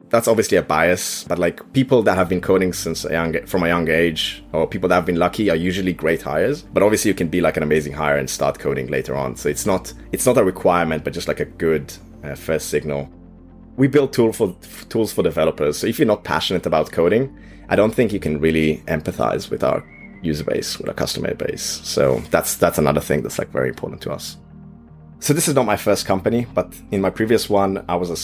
that's 0.09 0.29
obviously 0.29 0.57
a 0.57 0.63
bias, 0.63 1.25
but 1.25 1.39
like 1.39 1.73
people 1.73 2.03
that 2.03 2.17
have 2.17 2.29
been 2.29 2.41
coding 2.41 2.73
since 2.73 3.05
a 3.05 3.11
young 3.11 3.47
from 3.47 3.65
a 3.65 3.69
young 3.69 3.89
age, 3.89 4.45
or 4.53 4.67
people 4.67 4.89
that 4.89 4.95
have 4.95 5.07
been 5.07 5.17
lucky, 5.17 5.51
are 5.51 5.57
usually 5.57 5.93
great 5.93 6.23
hires. 6.23 6.63
But 6.63 6.83
obviously, 6.83 7.09
you 7.11 7.15
can 7.15 7.29
be 7.29 7.41
like 7.41 7.57
an 7.57 7.63
amazing 7.63 7.93
hire 7.93 8.17
and 8.17 8.29
start 8.31 8.59
coding 8.59 8.87
later 8.87 9.17
on. 9.17 9.37
So 9.37 9.49
it's 9.49 9.67
not 9.67 9.93
it's 10.13 10.27
not 10.27 10.39
a 10.39 10.45
requirement, 10.45 11.05
but 11.05 11.13
just 11.13 11.29
like 11.29 11.41
a 11.41 11.45
good 11.45 11.93
uh, 12.23 12.35
first 12.35 12.69
signal. 12.69 13.11
We 13.77 13.89
build 13.89 14.13
tool 14.13 14.33
for 14.33 14.57
tools 14.89 15.13
for 15.13 15.23
developers. 15.23 15.79
So 15.79 15.87
if 15.87 15.99
you're 15.99 16.07
not 16.07 16.25
passionate 16.25 16.67
about 16.67 16.93
coding, 16.93 17.37
I 17.69 17.77
don't 17.77 17.95
think 17.95 18.13
you 18.13 18.21
can 18.21 18.41
really 18.41 18.79
empathize 18.87 19.51
with 19.51 19.63
our 19.65 19.85
user 20.23 20.45
base, 20.45 20.79
with 20.79 20.89
our 20.89 20.95
customer 20.95 21.35
base. 21.35 21.81
So 21.85 22.21
that's 22.31 22.57
that's 22.57 22.79
another 22.79 23.01
thing 23.01 23.23
that's 23.23 23.39
like 23.39 23.51
very 23.51 23.69
important 23.69 24.01
to 24.03 24.13
us. 24.13 24.37
So 25.19 25.33
this 25.33 25.49
is 25.49 25.55
not 25.55 25.67
my 25.67 25.77
first 25.77 26.07
company, 26.07 26.47
but 26.55 26.75
in 26.91 27.01
my 27.01 27.11
previous 27.11 27.51
one, 27.51 27.85
I 27.89 27.97
was 27.97 28.11
a 28.11 28.17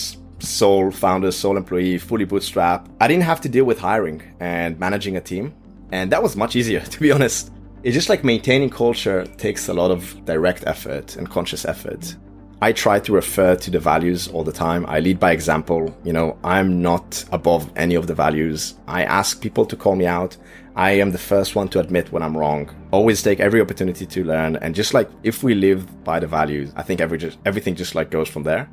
sole 0.42 0.90
founder, 0.90 1.30
sole 1.32 1.56
employee, 1.56 1.98
fully 1.98 2.24
bootstrap. 2.24 2.88
I 3.00 3.08
didn't 3.08 3.24
have 3.24 3.40
to 3.42 3.48
deal 3.48 3.64
with 3.64 3.78
hiring 3.78 4.22
and 4.40 4.78
managing 4.78 5.16
a 5.16 5.20
team, 5.20 5.54
and 5.90 6.10
that 6.12 6.22
was 6.22 6.36
much 6.36 6.56
easier 6.56 6.80
to 6.94 7.00
be 7.00 7.12
honest. 7.12 7.52
It's 7.82 7.94
just 7.94 8.08
like 8.08 8.22
maintaining 8.22 8.70
culture 8.70 9.24
takes 9.38 9.68
a 9.68 9.74
lot 9.74 9.90
of 9.90 10.24
direct 10.24 10.64
effort 10.66 11.16
and 11.16 11.28
conscious 11.28 11.64
effort. 11.64 12.16
I 12.62 12.70
try 12.70 13.00
to 13.00 13.12
refer 13.12 13.56
to 13.56 13.70
the 13.72 13.80
values 13.80 14.28
all 14.28 14.44
the 14.44 14.52
time. 14.52 14.86
I 14.86 15.00
lead 15.00 15.18
by 15.18 15.32
example. 15.32 15.92
You 16.04 16.12
know, 16.12 16.38
I'm 16.44 16.80
not 16.80 17.24
above 17.32 17.68
any 17.74 17.96
of 17.96 18.06
the 18.06 18.14
values. 18.14 18.74
I 18.86 19.02
ask 19.02 19.40
people 19.40 19.66
to 19.66 19.74
call 19.74 19.96
me 19.96 20.06
out. 20.06 20.36
I 20.76 20.92
am 20.92 21.10
the 21.10 21.18
first 21.18 21.56
one 21.56 21.66
to 21.70 21.80
admit 21.80 22.12
when 22.12 22.22
I'm 22.22 22.38
wrong. 22.38 22.70
Always 22.92 23.20
take 23.20 23.40
every 23.40 23.60
opportunity 23.60 24.06
to 24.06 24.22
learn. 24.22 24.54
And 24.54 24.76
just 24.76 24.94
like 24.94 25.10
if 25.24 25.42
we 25.42 25.56
live 25.56 26.04
by 26.04 26.20
the 26.20 26.28
values, 26.28 26.72
I 26.76 26.82
think 26.84 27.00
every 27.00 27.32
everything 27.44 27.74
just 27.74 27.96
like 27.96 28.12
goes 28.12 28.28
from 28.28 28.44
there. 28.44 28.70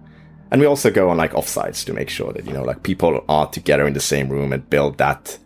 And 0.52 0.60
we 0.62 0.68
also 0.68 0.90
go 0.90 1.10
on 1.10 1.18
like 1.18 1.34
offsites 1.34 1.86
to 1.86 1.94
make 1.94 2.10
sure 2.10 2.34
that, 2.34 2.46
you 2.46 2.54
know, 2.54 2.64
like 2.64 2.84
people 2.84 3.24
are 3.30 3.48
together 3.48 3.86
in 3.86 3.94
the 3.94 4.00
same 4.00 4.30
room 4.30 4.52
and 4.52 4.68
build 4.70 4.98
that, 4.98 5.38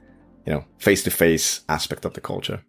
you 0.46 0.54
know, 0.54 0.66
face 0.78 1.04
to 1.04 1.12
face 1.12 1.62
aspect 1.68 2.06
of 2.06 2.14
the 2.14 2.22
culture. 2.22 2.64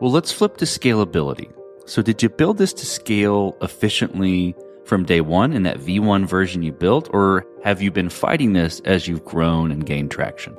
Well, 0.00 0.10
let's 0.10 0.32
flip 0.32 0.56
to 0.56 0.64
scalability. 0.64 1.52
So, 1.86 2.02
did 2.02 2.22
you 2.22 2.28
build 2.28 2.58
this 2.58 2.72
to 2.72 2.86
scale 2.86 3.56
efficiently 3.60 4.54
from 4.84 5.04
day 5.04 5.20
one 5.20 5.52
in 5.52 5.62
that 5.64 5.78
V1 5.78 6.26
version 6.26 6.62
you 6.62 6.72
built, 6.72 7.08
or 7.12 7.46
have 7.62 7.80
you 7.82 7.90
been 7.90 8.08
fighting 8.08 8.52
this 8.52 8.80
as 8.80 9.06
you've 9.06 9.24
grown 9.24 9.70
and 9.70 9.86
gained 9.86 10.10
traction? 10.10 10.56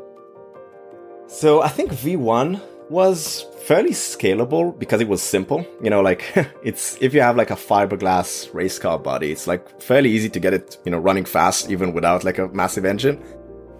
So, 1.27 1.61
I 1.61 1.67
think 1.67 1.91
V1 1.91 2.61
was 2.89 3.45
fairly 3.65 3.91
scalable 3.91 4.77
because 4.77 5.01
it 5.01 5.07
was 5.07 5.21
simple. 5.21 5.65
You 5.81 5.89
know, 5.89 6.01
like 6.01 6.23
it's 6.63 6.97
if 7.01 7.13
you 7.13 7.21
have 7.21 7.35
like 7.35 7.51
a 7.51 7.55
fiberglass 7.55 8.53
race 8.53 8.79
car 8.79 8.99
body, 8.99 9.31
it's 9.31 9.47
like 9.47 9.81
fairly 9.81 10.09
easy 10.09 10.29
to 10.29 10.39
get 10.39 10.53
it, 10.53 10.77
you 10.85 10.91
know, 10.91 10.99
running 10.99 11.25
fast 11.25 11.69
even 11.69 11.93
without 11.93 12.23
like 12.23 12.37
a 12.37 12.47
massive 12.49 12.85
engine. 12.85 13.21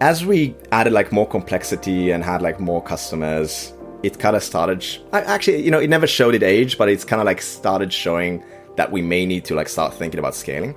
As 0.01 0.25
we 0.25 0.55
added 0.71 0.93
like 0.93 1.11
more 1.11 1.27
complexity 1.27 2.11
and 2.11 2.23
had 2.23 2.41
like 2.41 2.59
more 2.59 2.83
customers, 2.83 3.73
it 4.03 4.19
kind 4.19 4.35
of 4.35 4.43
started. 4.43 4.85
actually, 5.13 5.63
you 5.63 5.71
know, 5.71 5.79
it 5.79 5.89
never 5.89 6.07
showed 6.07 6.35
it 6.35 6.43
age, 6.43 6.77
but 6.77 6.89
it's 6.89 7.05
kind 7.05 7.21
of 7.21 7.25
like 7.25 7.41
started 7.41 7.91
showing 7.93 8.43
that 8.75 8.91
we 8.91 9.01
may 9.01 9.25
need 9.25 9.45
to 9.45 9.55
like 9.55 9.69
start 9.69 9.93
thinking 9.93 10.19
about 10.19 10.35
scaling. 10.35 10.75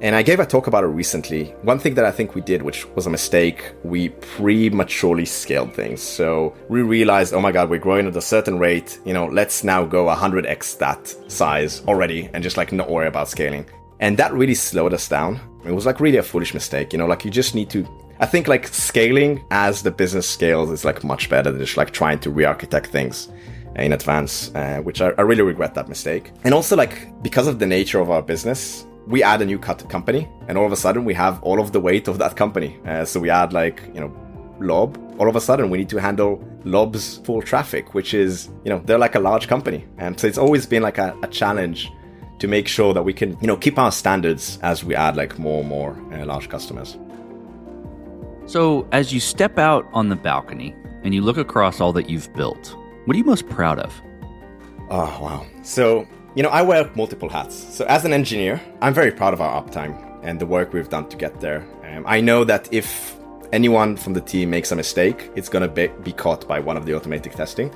And 0.00 0.14
I 0.14 0.22
gave 0.22 0.38
a 0.38 0.46
talk 0.46 0.68
about 0.68 0.84
it 0.84 0.88
recently. 0.88 1.46
One 1.62 1.78
thing 1.78 1.94
that 1.94 2.04
I 2.04 2.12
think 2.12 2.34
we 2.34 2.40
did, 2.40 2.62
which 2.62 2.86
was 2.90 3.06
a 3.06 3.10
mistake, 3.10 3.72
we 3.82 4.10
prematurely 4.10 5.24
scaled 5.24 5.74
things. 5.74 6.00
So 6.00 6.54
we 6.68 6.82
realized, 6.82 7.34
oh 7.34 7.40
my 7.40 7.50
God, 7.50 7.68
we're 7.68 7.80
growing 7.80 8.06
at 8.06 8.16
a 8.16 8.20
certain 8.20 8.58
rate. 8.60 9.00
You 9.04 9.12
know, 9.12 9.26
let's 9.26 9.64
now 9.64 9.84
go 9.84 10.06
100x 10.06 10.78
that 10.78 11.08
size 11.30 11.82
already 11.88 12.30
and 12.32 12.44
just 12.44 12.56
like 12.56 12.70
not 12.70 12.88
worry 12.88 13.08
about 13.08 13.28
scaling. 13.28 13.66
And 13.98 14.16
that 14.18 14.32
really 14.32 14.54
slowed 14.54 14.94
us 14.94 15.08
down. 15.08 15.40
It 15.66 15.72
was 15.72 15.84
like 15.84 15.98
really 15.98 16.18
a 16.18 16.22
foolish 16.22 16.54
mistake. 16.54 16.92
You 16.92 16.98
know, 17.00 17.06
like 17.06 17.24
you 17.24 17.30
just 17.32 17.56
need 17.56 17.68
to 17.70 17.86
I 18.20 18.26
think 18.26 18.48
like 18.48 18.66
scaling 18.66 19.44
as 19.52 19.82
the 19.82 19.92
business 19.92 20.28
scales 20.28 20.70
is 20.70 20.84
like 20.84 21.04
much 21.04 21.30
better 21.30 21.52
than 21.52 21.60
just 21.60 21.76
like 21.76 21.92
trying 21.92 22.18
to 22.20 22.30
re-architect 22.30 22.88
things 22.88 23.28
in 23.76 23.92
advance, 23.92 24.52
uh, 24.56 24.80
which 24.82 25.00
I, 25.00 25.10
I, 25.10 25.22
really 25.22 25.42
regret 25.42 25.74
that 25.74 25.88
mistake. 25.88 26.32
And 26.42 26.52
also 26.52 26.74
like 26.74 27.22
because 27.22 27.46
of 27.46 27.60
the 27.60 27.66
nature 27.66 28.00
of 28.00 28.10
our 28.10 28.20
business, 28.20 28.84
we 29.08 29.22
add 29.22 29.42
a 29.42 29.46
new 29.46 29.58
cut 29.58 29.88
company, 29.88 30.28
and 30.48 30.58
all 30.58 30.66
of 30.66 30.72
a 30.72 30.76
sudden 30.76 31.04
we 31.04 31.14
have 31.14 31.42
all 31.42 31.60
of 31.60 31.72
the 31.72 31.80
weight 31.80 32.08
of 32.08 32.18
that 32.18 32.36
company. 32.36 32.78
Uh, 32.86 33.04
so 33.04 33.18
we 33.18 33.30
add 33.30 33.52
like 33.52 33.82
you 33.94 34.00
know 34.00 34.14
Lob. 34.60 34.98
All 35.18 35.28
of 35.28 35.36
a 35.36 35.40
sudden 35.40 35.70
we 35.70 35.78
need 35.78 35.88
to 35.88 36.00
handle 36.00 36.42
Lob's 36.64 37.18
full 37.18 37.42
traffic, 37.42 37.94
which 37.94 38.14
is 38.14 38.48
you 38.64 38.70
know 38.70 38.80
they're 38.84 38.98
like 38.98 39.14
a 39.14 39.20
large 39.20 39.48
company, 39.48 39.86
and 39.98 40.18
so 40.18 40.26
it's 40.26 40.38
always 40.38 40.66
been 40.66 40.82
like 40.82 40.98
a, 40.98 41.16
a 41.22 41.28
challenge 41.28 41.90
to 42.38 42.46
make 42.46 42.68
sure 42.68 42.94
that 42.94 43.02
we 43.02 43.12
can 43.12 43.36
you 43.40 43.46
know 43.46 43.56
keep 43.56 43.78
our 43.78 43.90
standards 43.90 44.58
as 44.62 44.84
we 44.84 44.94
add 44.94 45.16
like 45.16 45.38
more 45.38 45.60
and 45.60 45.68
more 45.68 45.96
uh, 46.12 46.24
large 46.24 46.48
customers. 46.48 46.96
So, 48.48 48.88
as 48.92 49.12
you 49.12 49.20
step 49.20 49.58
out 49.58 49.86
on 49.92 50.08
the 50.08 50.16
balcony 50.16 50.74
and 51.02 51.12
you 51.12 51.20
look 51.20 51.36
across 51.36 51.82
all 51.82 51.92
that 51.92 52.08
you've 52.08 52.32
built, 52.32 52.74
what 53.04 53.14
are 53.14 53.18
you 53.18 53.24
most 53.24 53.46
proud 53.50 53.78
of? 53.78 53.92
Oh, 54.88 55.20
wow. 55.20 55.46
So, 55.62 56.08
you 56.38 56.44
know, 56.44 56.50
I 56.50 56.62
wear 56.62 56.88
multiple 56.94 57.28
hats. 57.28 57.56
So, 57.74 57.84
as 57.86 58.04
an 58.04 58.12
engineer, 58.12 58.62
I'm 58.80 58.94
very 58.94 59.10
proud 59.10 59.34
of 59.34 59.40
our 59.40 59.60
uptime 59.60 60.20
and 60.22 60.40
the 60.40 60.46
work 60.46 60.72
we've 60.72 60.88
done 60.88 61.08
to 61.08 61.16
get 61.16 61.40
there. 61.40 61.66
Um, 61.82 62.04
I 62.06 62.20
know 62.20 62.44
that 62.44 62.72
if 62.72 63.16
anyone 63.52 63.96
from 63.96 64.14
the 64.14 64.20
team 64.20 64.48
makes 64.48 64.70
a 64.70 64.76
mistake, 64.76 65.32
it's 65.34 65.48
going 65.48 65.62
to 65.62 65.68
be, 65.68 65.88
be 66.04 66.12
caught 66.12 66.46
by 66.46 66.60
one 66.60 66.76
of 66.76 66.86
the 66.86 66.94
automatic 66.94 67.34
testing. 67.34 67.74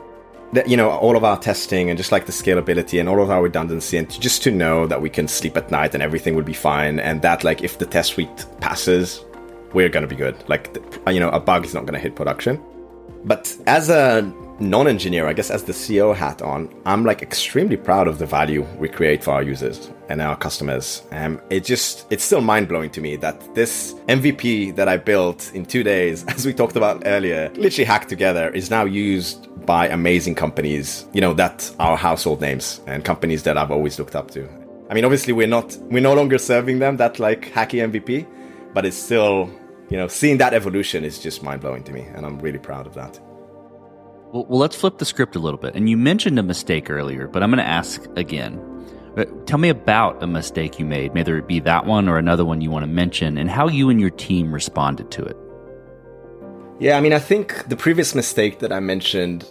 That, 0.53 0.69
you 0.69 0.77
know, 0.77 0.91
all 0.91 1.17
of 1.17 1.25
our 1.25 1.37
testing 1.41 1.91
and 1.91 1.99
just 1.99 2.13
like 2.13 2.25
the 2.27 2.31
scalability 2.31 3.01
and 3.01 3.09
all 3.09 3.21
of 3.21 3.31
our 3.31 3.43
redundancy, 3.43 3.97
and 3.97 4.09
just 4.09 4.45
to 4.45 4.53
know 4.53 4.87
that 4.87 5.03
we 5.03 5.11
can 5.11 5.27
sleep 5.27 5.57
at 5.57 5.73
night 5.73 5.95
and 5.95 6.01
everything 6.01 6.37
will 6.37 6.45
be 6.45 6.53
fine, 6.53 7.01
and 7.01 7.21
that, 7.23 7.43
like, 7.43 7.65
if 7.65 7.79
the 7.79 7.87
test 7.87 8.13
suite 8.13 8.47
passes, 8.61 9.25
we're 9.73 9.89
going 9.89 10.05
to 10.05 10.09
be 10.09 10.15
good. 10.15 10.37
Like, 10.49 10.79
you 11.09 11.19
know, 11.19 11.31
a 11.31 11.41
bug 11.41 11.65
is 11.65 11.75
not 11.75 11.81
going 11.81 11.95
to 11.95 11.99
hit 12.01 12.15
production. 12.15 12.63
But 13.25 13.57
as 13.67 13.91
a 13.91 14.23
non-engineer, 14.61 15.27
I 15.27 15.33
guess 15.33 15.51
as 15.51 15.65
the 15.65 15.73
CEO 15.73 16.15
hat 16.15 16.43
on, 16.43 16.73
I'm 16.87 17.05
like 17.05 17.23
extremely 17.23 17.77
proud 17.77 18.09
of 18.09 18.19
the 18.19 18.27
value 18.27 18.63
we 18.79 18.89
create 18.89 19.25
for 19.25 19.33
our 19.33 19.43
users 19.43 19.91
and 20.09 20.21
our 20.21 20.37
customers. 20.37 21.03
Um, 21.11 21.41
it 21.51 21.65
just, 21.65 22.07
it's 22.11 22.23
still 22.23 22.41
mind 22.41 22.69
blowing 22.69 22.91
to 22.91 23.01
me 23.01 23.17
that 23.17 23.55
this 23.55 23.95
MVP 24.09 24.77
that 24.77 24.89
I 24.89 24.97
built 24.97 25.51
in 25.55 25.65
two 25.65 25.83
days, 25.83 26.25
as 26.29 26.47
we 26.47 26.53
talked 26.53 26.77
about 26.77 27.03
earlier, 27.07 27.51
literally 27.55 27.85
hacked 27.85 28.09
together, 28.09 28.51
is 28.51 28.71
now 28.71 28.85
used 28.85 29.49
by 29.67 29.89
amazing 29.89 30.35
companies, 30.35 31.07
you 31.13 31.21
know, 31.21 31.35
that 31.35 31.71
are 31.79 31.97
household 31.97 32.41
names 32.41 32.81
and 32.87 33.05
companies 33.05 33.43
that 33.45 33.57
I've 33.57 33.71
always 33.71 33.99
looked 33.99 34.17
up 34.17 34.31
to. 34.33 34.49
I 34.91 34.95
mean, 34.95 35.05
obviously 35.05 35.33
we're 35.33 35.47
not, 35.47 35.77
we're 35.83 36.03
no 36.03 36.15
longer 36.15 36.39
serving 36.39 36.79
them 36.79 36.97
that 36.99 37.19
like 37.19 37.53
hacky 37.53 37.81
MVP, 37.91 38.27
but 38.75 38.85
it's 38.85 38.97
still 38.97 39.51
you 39.93 39.99
know, 39.99 40.09
seeing 40.09 40.39
that 40.39 40.55
evolution 40.55 41.05
is 41.05 41.19
just 41.19 41.43
mind 41.43 41.61
blowing 41.61 41.85
to 41.85 41.93
me, 41.93 42.01
and 42.15 42.25
I'm 42.25 42.39
really 42.39 42.59
proud 42.59 42.87
of 42.87 42.95
that. 42.95 43.21
Well, 44.33 44.47
well, 44.49 44.59
let's 44.59 44.75
flip 44.75 44.99
the 44.99 45.05
script 45.05 45.37
a 45.37 45.39
little 45.39 45.59
bit. 45.59 45.75
And 45.75 45.89
you 45.91 45.97
mentioned 45.97 46.39
a 46.39 46.43
mistake 46.43 46.91
earlier, 46.91 47.29
but 47.29 47.43
I'm 47.43 47.51
going 47.51 47.63
to 47.63 47.71
ask 47.71 48.07
again. 48.17 48.59
Uh, 49.17 49.27
tell 49.45 49.59
me 49.59 49.69
about 49.69 50.23
a 50.23 50.27
mistake 50.27 50.79
you 50.79 50.87
made, 50.87 51.13
whether 51.13 51.37
it 51.37 51.47
be 51.47 51.61
that 51.61 51.85
one 51.85 52.09
or 52.09 52.17
another 52.17 52.45
one 52.45 52.63
you 52.63 52.71
want 52.71 52.83
to 52.83 52.91
mention, 52.91 53.37
and 53.37 53.51
how 53.51 53.69
you 53.69 53.91
and 53.91 54.01
your 54.01 54.09
team 54.09 54.53
responded 54.53 55.11
to 55.11 55.23
it. 55.23 55.37
Yeah, 56.81 56.97
I 56.97 57.03
mean, 57.03 57.13
I 57.13 57.19
think 57.19 57.69
the 57.69 57.77
previous 57.77 58.15
mistake 58.15 58.61
that 58.61 58.73
I 58.73 58.81
mentioned, 58.81 59.45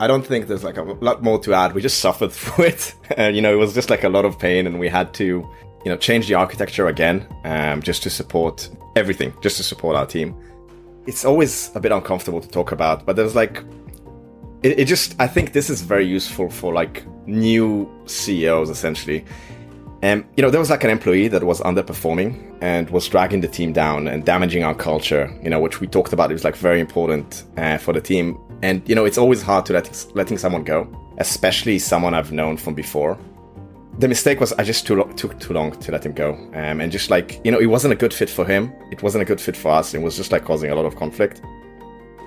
I 0.00 0.08
don't 0.08 0.26
think 0.26 0.48
there's 0.48 0.64
like 0.64 0.78
a 0.78 0.82
lot 0.82 1.22
more 1.22 1.38
to 1.38 1.54
add. 1.54 1.72
We 1.72 1.80
just 1.80 2.00
suffered 2.00 2.32
through 2.32 2.64
it. 2.64 2.92
and, 3.16 3.36
you 3.36 3.42
know, 3.42 3.52
it 3.52 3.58
was 3.58 3.72
just 3.72 3.88
like 3.88 4.02
a 4.02 4.08
lot 4.08 4.24
of 4.24 4.36
pain, 4.36 4.66
and 4.66 4.80
we 4.80 4.88
had 4.88 5.14
to 5.14 5.48
you 5.84 5.90
know, 5.90 5.96
change 5.96 6.26
the 6.26 6.34
architecture 6.34 6.88
again, 6.88 7.26
um, 7.44 7.82
just 7.82 8.02
to 8.02 8.10
support 8.10 8.68
everything, 8.96 9.32
just 9.42 9.58
to 9.58 9.62
support 9.62 9.94
our 9.94 10.06
team. 10.06 10.34
It's 11.06 11.24
always 11.24 11.70
a 11.74 11.80
bit 11.80 11.92
uncomfortable 11.92 12.40
to 12.40 12.48
talk 12.48 12.72
about, 12.72 13.04
but 13.04 13.16
there's 13.16 13.36
like, 13.36 13.62
it, 14.64 14.80
it 14.80 14.84
just, 14.86 15.14
I 15.20 15.28
think 15.28 15.52
this 15.52 15.70
is 15.70 15.82
very 15.82 16.06
useful 16.06 16.50
for 16.50 16.72
like 16.72 17.04
new 17.26 17.88
CEOs 18.06 18.70
essentially. 18.70 19.24
And, 20.02 20.22
um, 20.22 20.28
you 20.36 20.42
know, 20.42 20.50
there 20.50 20.60
was 20.60 20.70
like 20.70 20.84
an 20.84 20.90
employee 20.90 21.28
that 21.28 21.44
was 21.44 21.60
underperforming 21.60 22.58
and 22.60 22.90
was 22.90 23.08
dragging 23.08 23.40
the 23.40 23.48
team 23.48 23.72
down 23.72 24.08
and 24.08 24.24
damaging 24.24 24.64
our 24.64 24.74
culture, 24.74 25.32
you 25.42 25.48
know, 25.48 25.60
which 25.60 25.80
we 25.80 25.86
talked 25.86 26.12
about. 26.12 26.30
It 26.30 26.34
was 26.34 26.44
like 26.44 26.56
very 26.56 26.80
important 26.80 27.44
uh, 27.56 27.78
for 27.78 27.92
the 27.94 28.00
team. 28.00 28.38
And, 28.62 28.86
you 28.88 28.94
know, 28.94 29.04
it's 29.04 29.18
always 29.18 29.40
hard 29.42 29.64
to 29.66 29.74
let, 29.74 30.06
letting 30.14 30.36
someone 30.36 30.64
go, 30.64 30.88
especially 31.18 31.78
someone 31.78 32.12
I've 32.12 32.32
known 32.32 32.56
from 32.56 32.74
before 32.74 33.18
the 33.98 34.08
mistake 34.08 34.40
was 34.40 34.52
I 34.54 34.64
just 34.64 34.88
too 34.88 34.96
lo- 34.96 35.12
took 35.12 35.38
too 35.38 35.52
long 35.52 35.70
to 35.70 35.92
let 35.92 36.04
him 36.04 36.14
go, 36.14 36.34
um, 36.54 36.80
and 36.80 36.90
just 36.90 37.10
like 37.10 37.40
you 37.44 37.52
know, 37.52 37.60
it 37.60 37.66
wasn't 37.66 37.92
a 37.92 37.96
good 37.96 38.12
fit 38.12 38.28
for 38.28 38.44
him. 38.44 38.72
It 38.90 39.04
wasn't 39.04 39.22
a 39.22 39.24
good 39.24 39.40
fit 39.40 39.56
for 39.56 39.70
us. 39.70 39.94
It 39.94 40.02
was 40.02 40.16
just 40.16 40.32
like 40.32 40.44
causing 40.44 40.72
a 40.72 40.74
lot 40.74 40.84
of 40.84 40.96
conflict. 40.96 41.40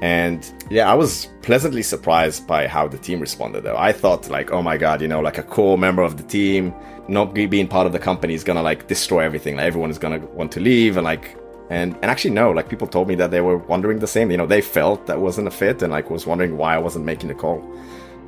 And 0.01 0.51
yeah, 0.69 0.91
I 0.91 0.93
was 0.93 1.27
pleasantly 1.41 1.81
surprised 1.81 2.45
by 2.45 2.67
how 2.67 2.87
the 2.87 2.97
team 2.97 3.19
responded. 3.19 3.63
Though 3.63 3.77
I 3.77 3.91
thought 3.91 4.29
like, 4.29 4.51
oh 4.51 4.61
my 4.61 4.77
god, 4.77 5.01
you 5.01 5.07
know, 5.07 5.21
like 5.21 5.37
a 5.37 5.43
core 5.43 5.77
member 5.77 6.03
of 6.03 6.17
the 6.17 6.23
team 6.23 6.73
not 7.07 7.33
being 7.33 7.67
part 7.67 7.87
of 7.87 7.93
the 7.93 7.99
company 7.99 8.33
is 8.33 8.43
gonna 8.43 8.61
like 8.61 8.87
destroy 8.87 9.21
everything. 9.21 9.55
Like 9.55 9.65
everyone 9.65 9.89
is 9.89 9.97
gonna 9.97 10.19
want 10.19 10.51
to 10.53 10.59
leave, 10.59 10.97
and 10.97 11.03
like, 11.05 11.37
and 11.69 11.95
and 11.95 12.05
actually 12.05 12.31
no, 12.31 12.51
like 12.51 12.69
people 12.69 12.87
told 12.87 13.07
me 13.07 13.15
that 13.15 13.31
they 13.31 13.41
were 13.41 13.57
wondering 13.57 13.99
the 13.99 14.07
same. 14.07 14.29
You 14.31 14.37
know, 14.37 14.45
they 14.45 14.61
felt 14.61 15.07
that 15.07 15.19
wasn't 15.19 15.47
a 15.47 15.51
fit, 15.51 15.81
and 15.81 15.91
like 15.91 16.09
was 16.09 16.27
wondering 16.27 16.57
why 16.57 16.75
I 16.75 16.79
wasn't 16.79 17.05
making 17.05 17.29
the 17.29 17.35
call. 17.35 17.63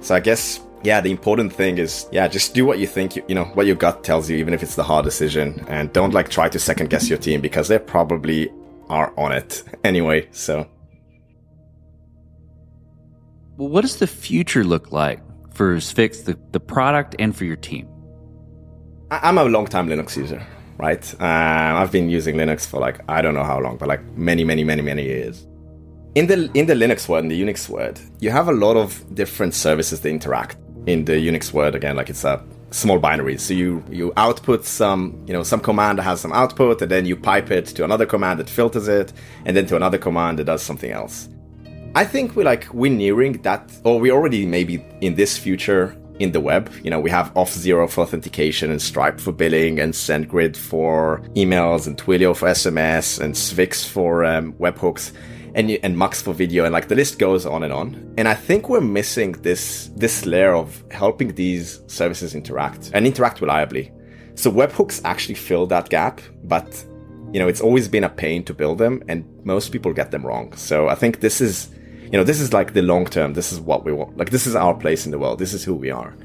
So 0.02 0.16
I 0.16 0.22
guess 0.22 0.62
yeah, 0.84 1.02
the 1.02 1.12
important 1.12 1.52
thing 1.52 1.78
is, 1.78 2.08
yeah, 2.12 2.28
just 2.28 2.54
do 2.54 2.66
what 2.66 2.80
you 2.80 2.88
think, 2.88 3.16
you, 3.18 3.24
you, 3.28 3.36
know, 3.36 3.46
what 3.46 3.66
your 3.66 3.76
gut 3.76 4.04
tells 4.04 4.30
you, 4.30 4.38
even 4.38 4.54
if 4.54 4.64
it's 4.64 4.76
the 4.76 4.84
hard 4.84 5.04
decision. 5.04 5.66
And 5.68 5.92
don't 5.92 6.14
like 6.14 6.30
try 6.30 6.48
to 6.48 6.58
second 6.58 6.90
guess 6.90 7.10
your 7.10 7.18
team 7.18 7.42
because 7.42 7.68
they 7.68 7.80
probably 7.80 8.50
are 8.88 9.14
on 9.18 9.34
it 9.34 9.64
anyway. 9.84 10.30
So. 10.32 10.68
What 13.60 13.82
does 13.82 13.98
the 13.98 14.08
future 14.08 14.64
look 14.64 14.94
like 14.94 15.20
for 15.52 15.76
Svix, 15.80 16.24
the, 16.24 16.40
the 16.54 16.62
product, 16.62 17.14
and 17.20 17.36
for 17.36 17.44
your 17.44 17.58
team? 17.58 17.90
I'm 19.12 19.38
a 19.38 19.44
long 19.44 19.68
time 19.68 19.90
Linux 19.90 20.16
user, 20.16 20.42
right? 20.78 21.04
Uh, 21.20 21.26
I've 21.26 21.92
been 21.92 22.10
using 22.10 22.38
Linux 22.38 22.66
for 22.66 22.80
like, 22.80 23.02
I 23.10 23.22
don't 23.22 23.34
know 23.34 23.44
how 23.44 23.60
long, 23.60 23.76
but 23.76 23.90
like 23.90 24.02
many, 24.16 24.46
many, 24.46 24.64
many, 24.64 24.82
many 24.82 25.04
years. 25.04 25.46
In 26.16 26.28
the 26.28 26.50
in 26.54 26.68
the 26.68 26.74
Linux 26.74 27.10
world, 27.10 27.26
in 27.26 27.30
the 27.30 27.42
Unix 27.42 27.68
world, 27.68 28.00
you 28.22 28.32
have 28.32 28.48
a 28.48 28.54
lot 28.54 28.78
of 28.78 29.04
different 29.14 29.54
services 29.54 30.00
that 30.00 30.10
interact. 30.10 30.56
In 30.86 31.04
the 31.04 31.12
Unix 31.12 31.52
world, 31.52 31.76
again, 31.76 31.98
like 31.98 32.10
it's 32.10 32.24
a 32.24 32.42
small 32.72 32.98
binaries. 32.98 33.42
So 33.42 33.54
you 33.54 33.84
you 33.92 34.14
output 34.16 34.64
some 34.64 35.22
you 35.28 35.34
know 35.34 35.44
some 35.44 35.60
command 35.60 36.00
that 36.00 36.04
has 36.04 36.22
some 36.22 36.32
output, 36.32 36.82
and 36.82 36.90
then 36.90 37.06
you 37.06 37.18
pipe 37.18 37.52
it 37.52 37.66
to 37.76 37.84
another 37.84 38.06
command 38.06 38.40
that 38.40 38.50
filters 38.50 38.88
it, 38.88 39.12
and 39.44 39.58
then 39.58 39.66
to 39.66 39.76
another 39.76 39.98
command 39.98 40.40
that 40.40 40.46
does 40.46 40.62
something 40.62 40.92
else. 40.92 41.28
I 41.96 42.06
think 42.06 42.36
we 42.36 42.44
like 42.44 42.72
we're 42.72 42.92
nearing 42.92 43.42
that, 43.42 43.72
or 43.84 44.00
we 44.00 44.12
already 44.12 44.46
maybe 44.46 44.86
in 45.02 45.16
this 45.16 45.38
future 45.38 45.98
in 46.20 46.32
the 46.32 46.40
web. 46.40 46.72
You 46.84 46.92
know, 46.92 47.00
we 47.00 47.10
have 47.10 47.34
Auth0 47.34 47.90
for 47.90 48.02
authentication 48.02 48.70
and 48.70 48.80
Stripe 48.80 49.20
for 49.20 49.32
billing 49.32 49.80
and 49.80 49.92
SendGrid 49.92 50.56
for 50.56 51.22
emails 51.36 51.88
and 51.88 51.98
Twilio 51.98 52.36
for 52.36 52.48
SMS 52.50 53.20
and 53.20 53.34
Svix 53.34 53.88
for 53.88 54.24
um, 54.24 54.54
webhooks 54.54 55.14
and 55.56 55.72
and 55.72 55.98
Mux 55.98 56.22
for 56.22 56.32
video, 56.32 56.64
and 56.64 56.72
like 56.72 56.90
the 56.90 56.96
list 56.96 57.18
goes 57.18 57.48
on 57.48 57.64
and 57.64 57.74
on. 57.74 58.14
And 58.20 58.28
I 58.28 58.36
think 58.36 58.70
we're 58.70 58.82
missing 58.82 59.32
this 59.42 59.90
this 59.96 60.28
layer 60.28 60.54
of 60.54 60.84
helping 60.92 61.34
these 61.34 61.82
services 61.88 62.36
interact 62.36 62.92
and 62.94 63.08
interact 63.08 63.42
reliably. 63.42 63.92
So 64.36 64.52
webhooks 64.52 65.02
actually 65.06 65.36
fill 65.36 65.66
that 65.68 65.90
gap, 65.90 66.22
but 66.44 66.86
you 67.34 67.40
know 67.40 67.48
it's 67.48 67.62
always 67.62 67.88
been 67.88 68.04
a 68.04 68.10
pain 68.10 68.44
to 68.44 68.54
build 68.54 68.78
them, 68.78 69.02
and 69.08 69.26
most 69.44 69.72
people 69.72 69.92
get 69.92 70.12
them 70.12 70.24
wrong. 70.24 70.54
So 70.56 70.88
I 70.88 70.94
think 70.94 71.20
this 71.20 71.42
is 71.42 71.70
you 72.12 72.18
know 72.18 72.24
this 72.24 72.40
is 72.40 72.54
like 72.54 72.74
the 72.74 72.82
long 72.82 73.06
term. 73.06 73.34
This 73.34 73.52
is 73.52 73.60
what 73.60 73.86
we 73.86 73.94
want. 73.94 74.18
Like 74.18 74.32
this 74.32 74.48
is 74.48 74.56
our 74.56 74.74
place 74.74 75.06
in 75.06 75.12
the 75.12 75.20
world. 75.20 75.38
This 75.38 75.54
is 75.54 75.64
who 75.64 75.76
we 75.76 75.92
are. 75.92 76.16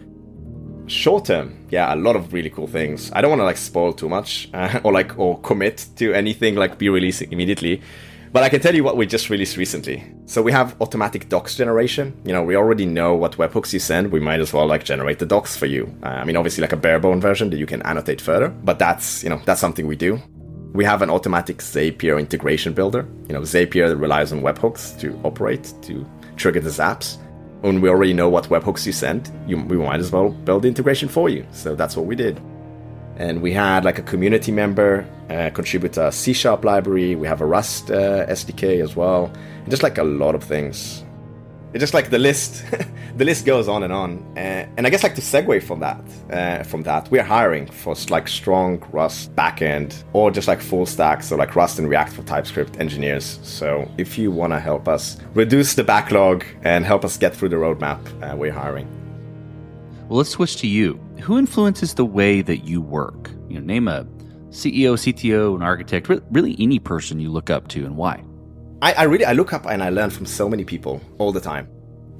Short 0.87 1.27
term, 1.27 1.67
yeah, 1.71 1.95
a 1.95 1.97
lot 1.97 2.17
of 2.17 2.33
really 2.33 2.51
cool 2.51 2.67
things. 2.67 3.11
I 3.13 3.21
don't 3.21 3.31
want 3.31 3.41
to 3.41 3.45
like 3.45 3.57
spoil 3.57 3.93
too 3.93 4.09
much 4.09 4.49
uh, 4.55 4.81
or 4.85 4.93
like 4.93 5.19
or 5.19 5.41
commit 5.41 5.87
to 5.97 6.15
anything 6.15 6.55
like 6.57 6.79
be 6.79 6.89
releasing 6.89 7.33
immediately. 7.33 7.83
But 8.33 8.43
I 8.43 8.49
can 8.49 8.61
tell 8.61 8.75
you 8.75 8.83
what 8.83 8.97
we 8.97 9.07
just 9.07 9.31
released 9.31 9.57
recently. 9.57 10.03
So 10.27 10.43
we 10.43 10.51
have 10.51 10.75
automatic 10.81 11.29
docs 11.29 11.55
generation. 11.55 12.21
You 12.25 12.33
know, 12.33 12.43
we 12.43 12.57
already 12.57 12.85
know 12.85 13.15
what 13.15 13.37
webhooks 13.37 13.73
you 13.73 13.79
send. 13.79 14.11
We 14.11 14.19
might 14.19 14.41
as 14.41 14.53
well 14.53 14.67
like 14.67 14.83
generate 14.83 15.21
the 15.21 15.27
docs 15.27 15.57
for 15.57 15.67
you. 15.67 15.95
Uh, 16.03 16.09
I 16.09 16.25
mean, 16.25 16.37
obviously 16.37 16.63
like 16.63 16.73
a 16.73 16.77
bare 16.77 16.99
bone 16.99 17.21
version 17.21 17.51
that 17.51 17.59
you 17.59 17.67
can 17.67 17.81
annotate 17.83 18.21
further, 18.21 18.49
but 18.49 18.81
that's, 18.81 19.23
you 19.23 19.31
know, 19.31 19.41
that's 19.45 19.61
something 19.61 19.87
we 19.87 19.95
do. 19.95 20.21
We 20.75 20.85
have 20.85 21.01
an 21.01 21.09
automatic 21.09 21.59
Zapier 21.59 22.19
integration 22.19 22.75
builder. 22.75 23.07
You 23.29 23.35
know, 23.35 23.41
Zapier 23.41 23.99
relies 23.99 24.33
on 24.33 24.43
webhooks 24.43 24.99
to 25.01 25.19
operate, 25.25 25.73
to 25.83 26.05
trigger 26.37 26.61
the 26.61 26.71
zaps. 26.71 27.17
When 27.63 27.81
we 27.81 27.89
already 27.89 28.13
know 28.13 28.29
what 28.29 28.51
webhooks 28.51 28.85
you 28.85 28.93
send, 28.93 29.31
you, 29.47 29.57
we 29.57 29.79
might 29.79 30.01
as 30.01 30.13
well 30.13 30.29
build 30.29 30.63
the 30.63 30.69
integration 30.69 31.09
for 31.09 31.31
you. 31.31 31.47
So 31.53 31.75
that's 31.75 31.97
what 31.97 32.05
we 32.05 32.15
did 32.15 32.39
and 33.17 33.41
we 33.41 33.53
had 33.53 33.85
like 33.85 33.99
a 33.99 34.03
community 34.03 34.51
member 34.51 35.07
uh, 35.31 35.51
contribute 35.51 35.97
a 35.97 36.11
C 36.11 36.33
sharp 36.33 36.65
library. 36.65 37.15
We 37.15 37.27
have 37.27 37.41
a 37.41 37.47
Rust 37.47 37.91
uh, 37.91 38.27
SDK 38.27 38.83
as 38.83 38.97
well, 38.97 39.33
and 39.63 39.71
just 39.71 39.83
like 39.83 39.99
a 39.99 40.05
lot 40.05 40.35
of 40.35 40.43
things. 40.43 41.04
It's 41.75 41.81
just 41.81 41.93
like 41.93 42.09
the 42.09 42.21
list, 42.21 42.65
the 43.17 43.25
list 43.25 43.45
goes 43.45 43.67
on 43.67 43.83
and 43.83 43.93
on. 43.93 44.19
Uh, 44.37 44.65
and 44.77 44.87
I 44.87 44.91
guess 44.91 45.03
like 45.03 45.17
to 45.17 45.21
segue 45.21 45.61
from 45.65 45.81
that, 45.81 46.01
uh, 46.31 46.63
from 46.63 46.85
that, 46.85 47.11
we're 47.11 47.25
hiring 47.25 47.67
for 47.67 47.97
like 48.11 48.29
strong 48.29 48.79
Rust 48.93 49.35
backend 49.35 50.05
or 50.13 50.31
just 50.31 50.47
like 50.47 50.61
full 50.61 50.87
stack, 50.87 51.25
so 51.25 51.35
like 51.35 51.57
Rust 51.57 51.81
and 51.81 51.89
React 51.89 52.13
for 52.13 52.23
TypeScript 52.23 52.79
engineers. 52.79 53.41
So 53.43 53.91
if 53.99 54.17
you 54.17 54.31
want 54.31 54.53
to 54.53 54.61
help 54.61 54.87
us 54.87 55.19
reduce 55.35 55.75
the 55.75 55.83
backlog 55.83 56.45
and 56.63 56.85
help 56.85 57.05
us 57.05 57.17
get 57.17 57.35
through 57.35 57.49
the 57.49 57.57
roadmap, 57.57 57.99
uh, 58.23 58.37
we're 58.37 58.53
hiring. 58.53 58.89
Well, 60.09 60.19
let's 60.19 60.31
switch 60.31 60.59
to 60.59 60.69
you. 60.69 61.01
Who 61.23 61.39
influences 61.39 61.95
the 61.95 62.05
way 62.05 62.41
that 62.43 62.59
you 62.59 62.81
work? 62.81 63.33
You 63.49 63.59
know, 63.59 63.67
name 63.67 63.89
a 63.89 64.05
CEO, 64.51 64.95
CTO, 64.95 65.57
an 65.57 65.63
architect, 65.63 66.09
really 66.31 66.55
any 66.61 66.79
person 66.79 67.19
you 67.19 67.33
look 67.33 67.51
up 67.51 67.67
to, 67.69 67.85
and 67.85 67.97
why. 67.97 68.23
I, 68.85 68.93
I 68.93 69.03
really 69.05 69.25
I 69.25 69.33
look 69.33 69.55
up 69.55 69.65
and 69.65 69.83
I 69.83 69.89
learn 69.89 70.11
from 70.11 70.27
so 70.27 70.47
many 70.47 70.63
people 70.63 71.01
all 71.17 71.33
the 71.33 71.41
time. 71.41 71.69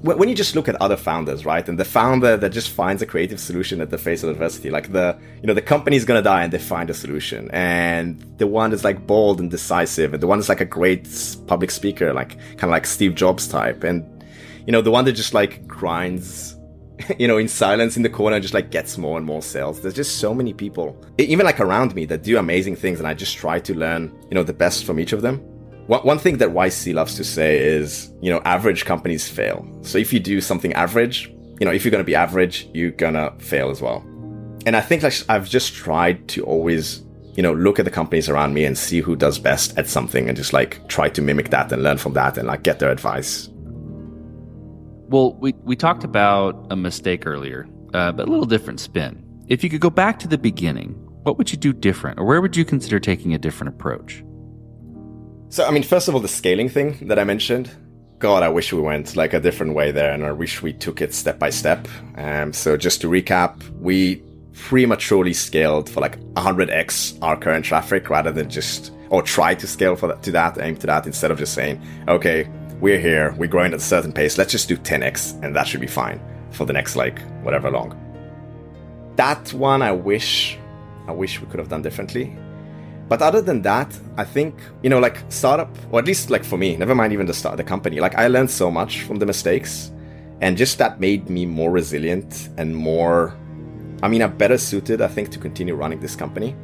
When 0.01 0.31
you 0.31 0.35
just 0.35 0.55
look 0.55 0.67
at 0.67 0.77
other 0.77 0.97
founders, 0.97 1.45
right, 1.45 1.67
and 1.69 1.79
the 1.79 1.85
founder 1.85 2.39
that 2.39 2.53
just 2.53 2.71
finds 2.71 3.03
a 3.03 3.07
creative 3.07 3.39
solution 3.39 3.83
at 3.83 3.91
the 3.91 3.99
face 3.99 4.23
of 4.23 4.31
adversity, 4.31 4.71
like 4.71 4.91
the 4.93 5.19
you 5.43 5.47
know 5.47 5.53
the 5.53 5.63
company's 5.63 6.07
gonna 6.07 6.23
die 6.23 6.43
and 6.43 6.53
they 6.53 6.59
find 6.59 6.89
a 6.89 6.95
solution, 6.95 7.51
and 7.53 8.19
the 8.39 8.47
one 8.47 8.71
that's 8.71 8.83
like 8.83 9.07
bold 9.07 9.41
and 9.41 9.51
decisive, 9.51 10.15
and 10.15 10.23
the 10.23 10.27
one 10.27 10.39
that's 10.39 10.49
like 10.49 10.63
a 10.63 10.67
great 10.79 11.07
public 11.47 11.71
speaker, 11.71 12.15
like 12.15 12.39
kind 12.57 12.65
of 12.65 12.71
like 12.71 12.87
Steve 12.87 13.15
Jobs 13.15 13.47
type, 13.47 13.85
and 13.85 14.03
you 14.67 14.73
know 14.73 14.81
the 14.81 14.91
one 14.91 15.05
that 15.05 15.13
just 15.13 15.35
like 15.35 15.67
grinds 15.67 16.57
you 17.19 17.27
know, 17.29 17.37
in 17.37 17.49
silence 17.49 17.97
in 17.97 18.03
the 18.03 18.09
corner, 18.09 18.37
and 18.37 18.43
just 18.43 18.55
like 18.55 18.71
gets 18.71 18.97
more 18.97 19.19
and 19.19 19.27
more 19.27 19.43
sales. 19.43 19.83
There's 19.83 19.95
just 19.95 20.19
so 20.19 20.33
many 20.33 20.55
people, 20.55 20.97
even 21.19 21.45
like 21.45 21.61
around 21.61 21.95
me, 21.95 22.07
that 22.07 22.23
do 22.23 22.39
amazing 22.39 22.77
things, 22.77 23.01
and 23.01 23.07
I 23.07 23.13
just 23.13 23.37
try 23.37 23.61
to 23.61 23.75
learn, 23.75 24.17
you 24.31 24.35
know, 24.35 24.43
the 24.43 24.55
best 24.55 24.85
from 24.85 24.99
each 24.99 25.13
of 25.13 25.21
them. 25.21 25.43
One, 25.87 26.19
thing 26.19 26.39
that 26.39 26.51
YC 26.51 26.95
loves 26.95 27.15
to 27.17 27.25
say 27.25 27.59
is, 27.59 28.11
you 28.23 28.31
know, 28.31 28.41
average 28.45 28.85
companies 28.85 29.29
fail. 29.29 29.67
So 29.83 29.99
if 29.99 30.13
you 30.13 30.21
do 30.21 30.41
something 30.41 30.73
average, 30.73 31.29
you 31.61 31.67
know, 31.67 31.73
if 31.73 31.85
you're 31.85 31.91
going 31.91 32.03
to 32.03 32.07
be 32.07 32.15
average, 32.15 32.69
you're 32.73 32.91
going 32.91 33.15
to 33.15 33.35
fail 33.39 33.71
as 33.71 33.83
well. 33.83 34.03
And 34.67 34.77
I 34.77 34.81
think 34.81 35.03
like 35.03 35.15
I've 35.29 35.49
just 35.49 35.75
tried 35.75 36.27
to 36.29 36.45
always, 36.45 37.05
you 37.35 37.43
know, 37.43 37.53
look 37.53 37.79
at 37.79 37.85
the 37.85 37.91
companies 37.91 38.31
around 38.31 38.55
me 38.55 38.65
and 38.65 38.79
see 38.79 39.01
who 39.01 39.15
does 39.15 39.39
best 39.39 39.77
at 39.77 39.87
something 39.87 40.29
and 40.29 40.37
just 40.37 40.55
like 40.55 40.87
try 40.89 41.11
to 41.11 41.21
mimic 41.21 41.51
that 41.51 41.71
and 41.71 41.83
learn 41.83 41.99
from 41.99 42.15
that 42.15 42.39
and 42.39 42.49
like 42.49 42.63
get 42.63 42.79
their 42.79 42.91
advice 42.91 43.51
well, 45.15 45.35
we, 45.35 45.55
we 45.63 45.77
talked 45.77 46.03
about 46.03 46.67
a 46.71 46.77
mistake 46.77 47.27
earlier, 47.27 47.69
uh, 47.93 48.11
but 48.11 48.27
a 48.27 48.31
little 48.31 48.47
different 48.47 48.81
spin. 48.81 49.23
If 49.47 49.63
you 49.63 49.71
could 49.71 49.81
go 49.81 49.91
back 49.91 50.19
to 50.21 50.29
the 50.29 50.39
beginning, 50.39 50.93
what 51.23 51.39
would 51.39 51.53
you 51.53 51.59
do 51.59 51.73
different, 51.73 52.19
or 52.19 52.25
where 52.25 52.41
would 52.41 52.57
you 52.57 52.65
consider 52.65 52.99
taking 52.99 53.35
a 53.35 53.39
different 53.39 53.75
approach? 53.75 54.25
So, 55.55 55.65
I 55.65 55.71
mean, 55.71 55.85
first 55.85 56.09
of 56.09 56.17
all, 56.17 56.21
the 56.21 56.27
scaling 56.27 56.69
thing 56.69 56.99
that 57.07 57.17
I 57.17 57.23
mentioned. 57.23 57.71
God, 58.19 58.43
I 58.43 58.49
wish 58.49 58.73
we 58.73 58.81
went 58.81 59.15
like 59.15 59.35
a 59.35 59.39
different 59.39 59.75
way 59.75 59.93
there, 59.93 60.11
and 60.11 60.25
I 60.25 60.33
wish 60.33 60.63
we 60.63 60.73
took 60.73 61.01
it 61.01 61.15
step 61.15 61.39
by 61.39 61.51
step. 61.51 61.87
Um, 62.17 62.53
so, 62.53 62.77
just 62.77 63.01
to 63.03 63.07
recap, 63.07 63.63
we 63.79 64.21
prematurely 64.53 65.33
scaled 65.33 65.89
for 65.89 66.01
like 66.01 66.19
100x 66.35 67.19
our 67.23 67.37
current 67.37 67.65
traffic 67.65 68.11
rather 68.11 68.33
than 68.33 68.51
just 68.51 68.91
or 69.11 69.23
try 69.23 69.55
to 69.55 69.69
scale 69.69 69.95
for 69.95 70.09
that 70.09 70.25
to 70.25 70.33
that 70.33 70.59
aim 70.59 70.75
to 70.79 70.89
that 70.89 71.07
instead 71.07 71.31
of 71.31 71.39
just 71.39 71.55
saying 71.55 71.81
okay 72.09 72.49
we're 72.81 72.99
here, 72.99 73.33
we're 73.39 73.49
growing 73.49 73.73
at 73.73 73.79
a 73.79 73.83
certain 73.83 74.13
pace, 74.13 74.37
let's 74.39 74.51
just 74.51 74.69
do 74.69 74.77
10x 74.77 75.41
and 75.45 75.55
that 75.55 75.69
should 75.69 75.81
be 75.81 75.87
fine 75.87 76.21
for 76.51 76.65
the 76.67 76.73
next 76.73 76.97
like 76.97 77.21
whatever 77.43 77.71
long. 77.71 77.97
That 79.15 79.53
one 79.53 79.83
I 79.83 79.93
wish 79.93 80.59
I 81.07 81.13
wish 81.13 81.41
we 81.41 81.47
could 81.47 81.61
have 81.61 81.69
done 81.69 81.83
differently. 81.83 82.37
But 83.09 83.21
other 83.21 83.43
than 83.43 83.63
that, 83.63 83.99
I 84.17 84.25
think, 84.25 84.59
you 84.83 84.91
know, 84.91 84.99
like 84.99 85.19
startup, 85.29 85.77
or 85.91 85.99
at 85.99 86.07
least 86.07 86.31
like 86.31 86.45
for 86.45 86.57
me, 86.57 86.77
never 86.77 86.95
mind 86.95 87.13
even 87.13 87.27
the 87.27 87.35
start 87.35 87.57
the 87.57 87.65
company, 87.65 88.01
like 88.01 88.15
I 88.15 88.29
learned 88.29 88.51
so 88.51 88.71
much 88.71 89.03
from 89.03 89.19
the 89.19 89.27
mistakes. 89.27 89.93
And 90.41 90.57
just 90.57 90.79
that 90.79 91.01
made 91.01 91.29
me 91.31 91.47
more 91.47 91.71
resilient 91.71 92.49
and 92.59 92.75
more 92.75 93.37
I 94.03 94.09
mean, 94.09 94.21
I'm 94.21 94.37
better 94.37 94.59
suited, 94.59 95.01
I 95.01 95.09
think, 95.09 95.31
to 95.31 95.39
continue 95.39 95.75
running 95.75 95.99
this 96.01 96.15
company. 96.15 96.55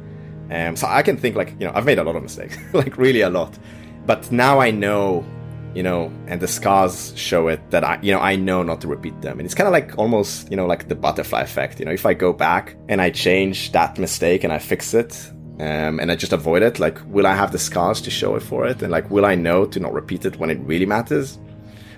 Um, 0.51 0.75
so 0.75 0.85
I 0.85 1.01
can 1.01 1.17
think 1.17 1.35
like, 1.35 1.51
you 1.59 1.65
know, 1.65 1.71
I've 1.73 1.85
made 1.85 1.97
a 1.97 2.03
lot 2.03 2.15
of 2.15 2.21
mistakes, 2.21 2.55
like 2.73 2.97
really 2.97 3.21
a 3.21 3.31
lot. 3.31 3.57
But 4.05 4.31
now 4.31 4.59
I 4.59 4.69
know 4.69 5.25
you 5.73 5.83
know, 5.83 6.11
and 6.27 6.41
the 6.41 6.47
scars 6.47 7.13
show 7.15 7.47
it 7.47 7.71
that 7.71 7.83
I, 7.83 7.97
you 8.01 8.11
know, 8.11 8.19
I 8.19 8.35
know 8.35 8.61
not 8.61 8.81
to 8.81 8.89
repeat 8.89 9.21
them. 9.21 9.39
And 9.39 9.45
it's 9.45 9.55
kind 9.55 9.67
of 9.67 9.71
like 9.71 9.97
almost, 9.97 10.51
you 10.51 10.57
know, 10.57 10.65
like 10.65 10.89
the 10.89 10.95
butterfly 10.95 11.41
effect. 11.41 11.79
You 11.79 11.85
know, 11.85 11.93
if 11.93 12.05
I 12.05 12.13
go 12.13 12.33
back 12.33 12.75
and 12.89 13.01
I 13.01 13.09
change 13.09 13.71
that 13.71 13.97
mistake 13.97 14.43
and 14.43 14.51
I 14.51 14.59
fix 14.59 14.93
it, 14.93 15.31
um, 15.61 15.99
and 15.99 16.11
I 16.11 16.15
just 16.15 16.33
avoid 16.33 16.63
it, 16.63 16.79
like, 16.79 16.97
will 17.05 17.27
I 17.27 17.35
have 17.35 17.51
the 17.51 17.59
scars 17.59 18.01
to 18.01 18.09
show 18.09 18.35
it 18.35 18.41
for 18.41 18.65
it? 18.65 18.81
And 18.81 18.91
like, 18.91 19.11
will 19.11 19.27
I 19.27 19.35
know 19.35 19.65
to 19.65 19.79
not 19.79 19.93
repeat 19.93 20.25
it 20.25 20.37
when 20.37 20.49
it 20.49 20.59
really 20.61 20.87
matters? 20.87 21.37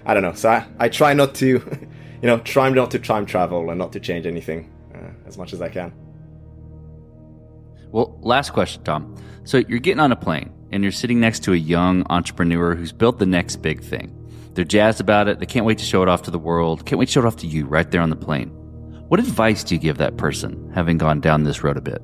I 0.05 0.13
don't 0.13 0.21
know. 0.21 0.33
So 0.33 0.49
I, 0.49 0.67
I 0.79 0.89
try 0.89 1.13
not 1.13 1.33
to, 1.35 1.45
you 2.21 2.27
know, 2.27 2.39
try 2.39 2.69
not 2.69 2.91
to 2.91 2.99
time 2.99 3.25
travel 3.25 3.69
and 3.69 3.79
not 3.79 3.93
to 3.93 4.01
change 4.01 4.25
anything 4.25 4.69
uh, 4.93 5.11
as 5.25 5.37
much 5.37 5.53
as 5.53 5.61
I 5.61 5.69
can. 5.69 5.93
Well, 7.93 8.19
last 8.21 8.51
question, 8.51 8.83
Tom. 8.83 9.15
So 9.45 9.59
you're 9.59 9.79
getting 9.79 10.01
on 10.01 10.11
a 10.11 10.17
plane 10.17 10.51
and 10.73 10.83
you're 10.83 10.91
sitting 10.91 11.21
next 11.21 11.43
to 11.43 11.53
a 11.53 11.57
young 11.57 12.05
entrepreneur 12.09 12.75
who's 12.75 12.91
built 12.91 13.17
the 13.17 13.25
next 13.25 13.57
big 13.61 13.81
thing. 13.81 14.13
They're 14.55 14.65
jazzed 14.65 14.99
about 14.99 15.29
it. 15.29 15.39
They 15.39 15.45
can't 15.45 15.65
wait 15.65 15.77
to 15.77 15.85
show 15.85 16.03
it 16.03 16.09
off 16.09 16.23
to 16.23 16.31
the 16.31 16.37
world. 16.37 16.85
Can't 16.85 16.99
wait 16.99 17.05
to 17.05 17.11
show 17.13 17.21
it 17.21 17.27
off 17.27 17.37
to 17.37 17.47
you 17.47 17.65
right 17.65 17.89
there 17.89 18.01
on 18.01 18.09
the 18.09 18.17
plane. 18.17 18.49
What 19.07 19.21
advice 19.21 19.63
do 19.63 19.73
you 19.73 19.79
give 19.79 19.99
that 19.99 20.17
person, 20.17 20.69
having 20.75 20.97
gone 20.97 21.21
down 21.21 21.43
this 21.43 21.63
road 21.63 21.77
a 21.77 21.81
bit? 21.81 22.01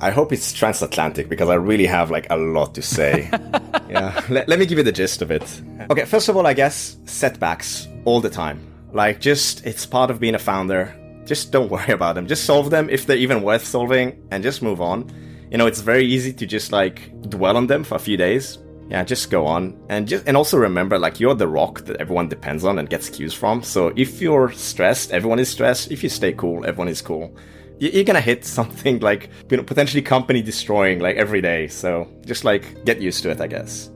I 0.00 0.10
hope 0.10 0.32
it's 0.32 0.52
transatlantic 0.52 1.28
because 1.28 1.48
I 1.48 1.54
really 1.54 1.86
have 1.86 2.10
like 2.10 2.26
a 2.30 2.36
lot 2.36 2.74
to 2.74 2.82
say. 2.82 3.28
yeah, 3.88 4.24
let, 4.28 4.48
let 4.48 4.58
me 4.58 4.66
give 4.66 4.78
you 4.78 4.84
the 4.84 4.92
gist 4.92 5.22
of 5.22 5.30
it. 5.30 5.62
Okay, 5.90 6.04
first 6.04 6.28
of 6.28 6.36
all, 6.36 6.46
I 6.46 6.54
guess 6.54 6.96
setbacks 7.04 7.88
all 8.04 8.20
the 8.20 8.30
time. 8.30 8.66
Like, 8.92 9.20
just 9.20 9.64
it's 9.66 9.86
part 9.86 10.10
of 10.10 10.18
being 10.18 10.34
a 10.34 10.38
founder. 10.38 10.94
Just 11.24 11.52
don't 11.52 11.70
worry 11.76 11.92
about 11.92 12.14
them. 12.14 12.26
Just 12.26 12.44
solve 12.44 12.70
them 12.70 12.88
if 12.90 13.06
they're 13.06 13.16
even 13.16 13.42
worth 13.42 13.64
solving 13.64 14.26
and 14.30 14.42
just 14.42 14.62
move 14.62 14.80
on 14.80 15.10
you 15.50 15.58
know, 15.58 15.66
it's 15.66 15.80
very 15.80 16.04
easy 16.04 16.32
to 16.32 16.46
just 16.46 16.72
like 16.72 17.10
dwell 17.22 17.56
on 17.56 17.66
them 17.66 17.82
for 17.84 17.96
a 17.96 17.98
few 17.98 18.16
days. 18.16 18.58
Yeah, 18.88 19.04
just 19.04 19.30
go 19.30 19.46
on 19.46 19.78
and 19.88 20.08
just 20.08 20.26
and 20.26 20.36
also 20.36 20.56
remember 20.56 20.98
like 20.98 21.20
you're 21.20 21.34
the 21.34 21.46
rock 21.46 21.82
that 21.82 21.96
everyone 21.98 22.28
depends 22.28 22.64
on 22.64 22.78
and 22.78 22.88
gets 22.88 23.08
cues 23.08 23.34
from. 23.34 23.62
So 23.62 23.92
if 23.96 24.20
you're 24.20 24.50
stressed, 24.52 25.12
everyone 25.12 25.38
is 25.38 25.48
stressed. 25.48 25.90
If 25.92 26.02
you 26.02 26.08
stay 26.08 26.32
cool, 26.32 26.64
everyone 26.64 26.88
is 26.88 27.02
cool. 27.02 27.36
You're 27.80 28.04
gonna 28.04 28.20
hit 28.20 28.44
something 28.44 29.00
like 29.10 29.30
you 29.50 29.56
know 29.56 29.62
potentially 29.64 30.02
company 30.02 30.42
destroying 30.42 31.00
like 31.00 31.16
every 31.16 31.40
day. 31.40 31.66
So 31.68 32.08
just 32.24 32.44
like 32.44 32.84
get 32.84 33.00
used 33.00 33.22
to 33.24 33.30
it, 33.30 33.40
I 33.40 33.46
guess. 33.46 33.90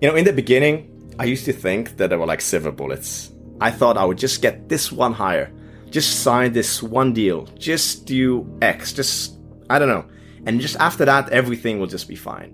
You 0.00 0.08
know, 0.08 0.16
in 0.16 0.24
the 0.24 0.32
beginning, 0.32 0.90
I 1.18 1.24
used 1.24 1.44
to 1.46 1.52
think 1.52 1.96
that 1.96 2.10
they 2.10 2.16
were 2.16 2.26
like 2.26 2.40
silver 2.40 2.70
bullets. 2.70 3.32
I 3.60 3.70
thought 3.70 3.96
I 3.96 4.04
would 4.04 4.18
just 4.18 4.42
get 4.42 4.68
this 4.68 4.90
one 4.90 5.12
hire, 5.12 5.52
just 5.90 6.20
sign 6.22 6.52
this 6.52 6.82
one 6.82 7.12
deal, 7.12 7.46
just 7.58 8.04
do 8.04 8.46
X, 8.60 8.92
just, 8.92 9.38
I 9.70 9.78
don't 9.78 9.88
know. 9.88 10.04
And 10.46 10.60
just 10.60 10.76
after 10.76 11.04
that, 11.04 11.30
everything 11.30 11.78
will 11.78 11.86
just 11.86 12.08
be 12.08 12.16
fine. 12.16 12.52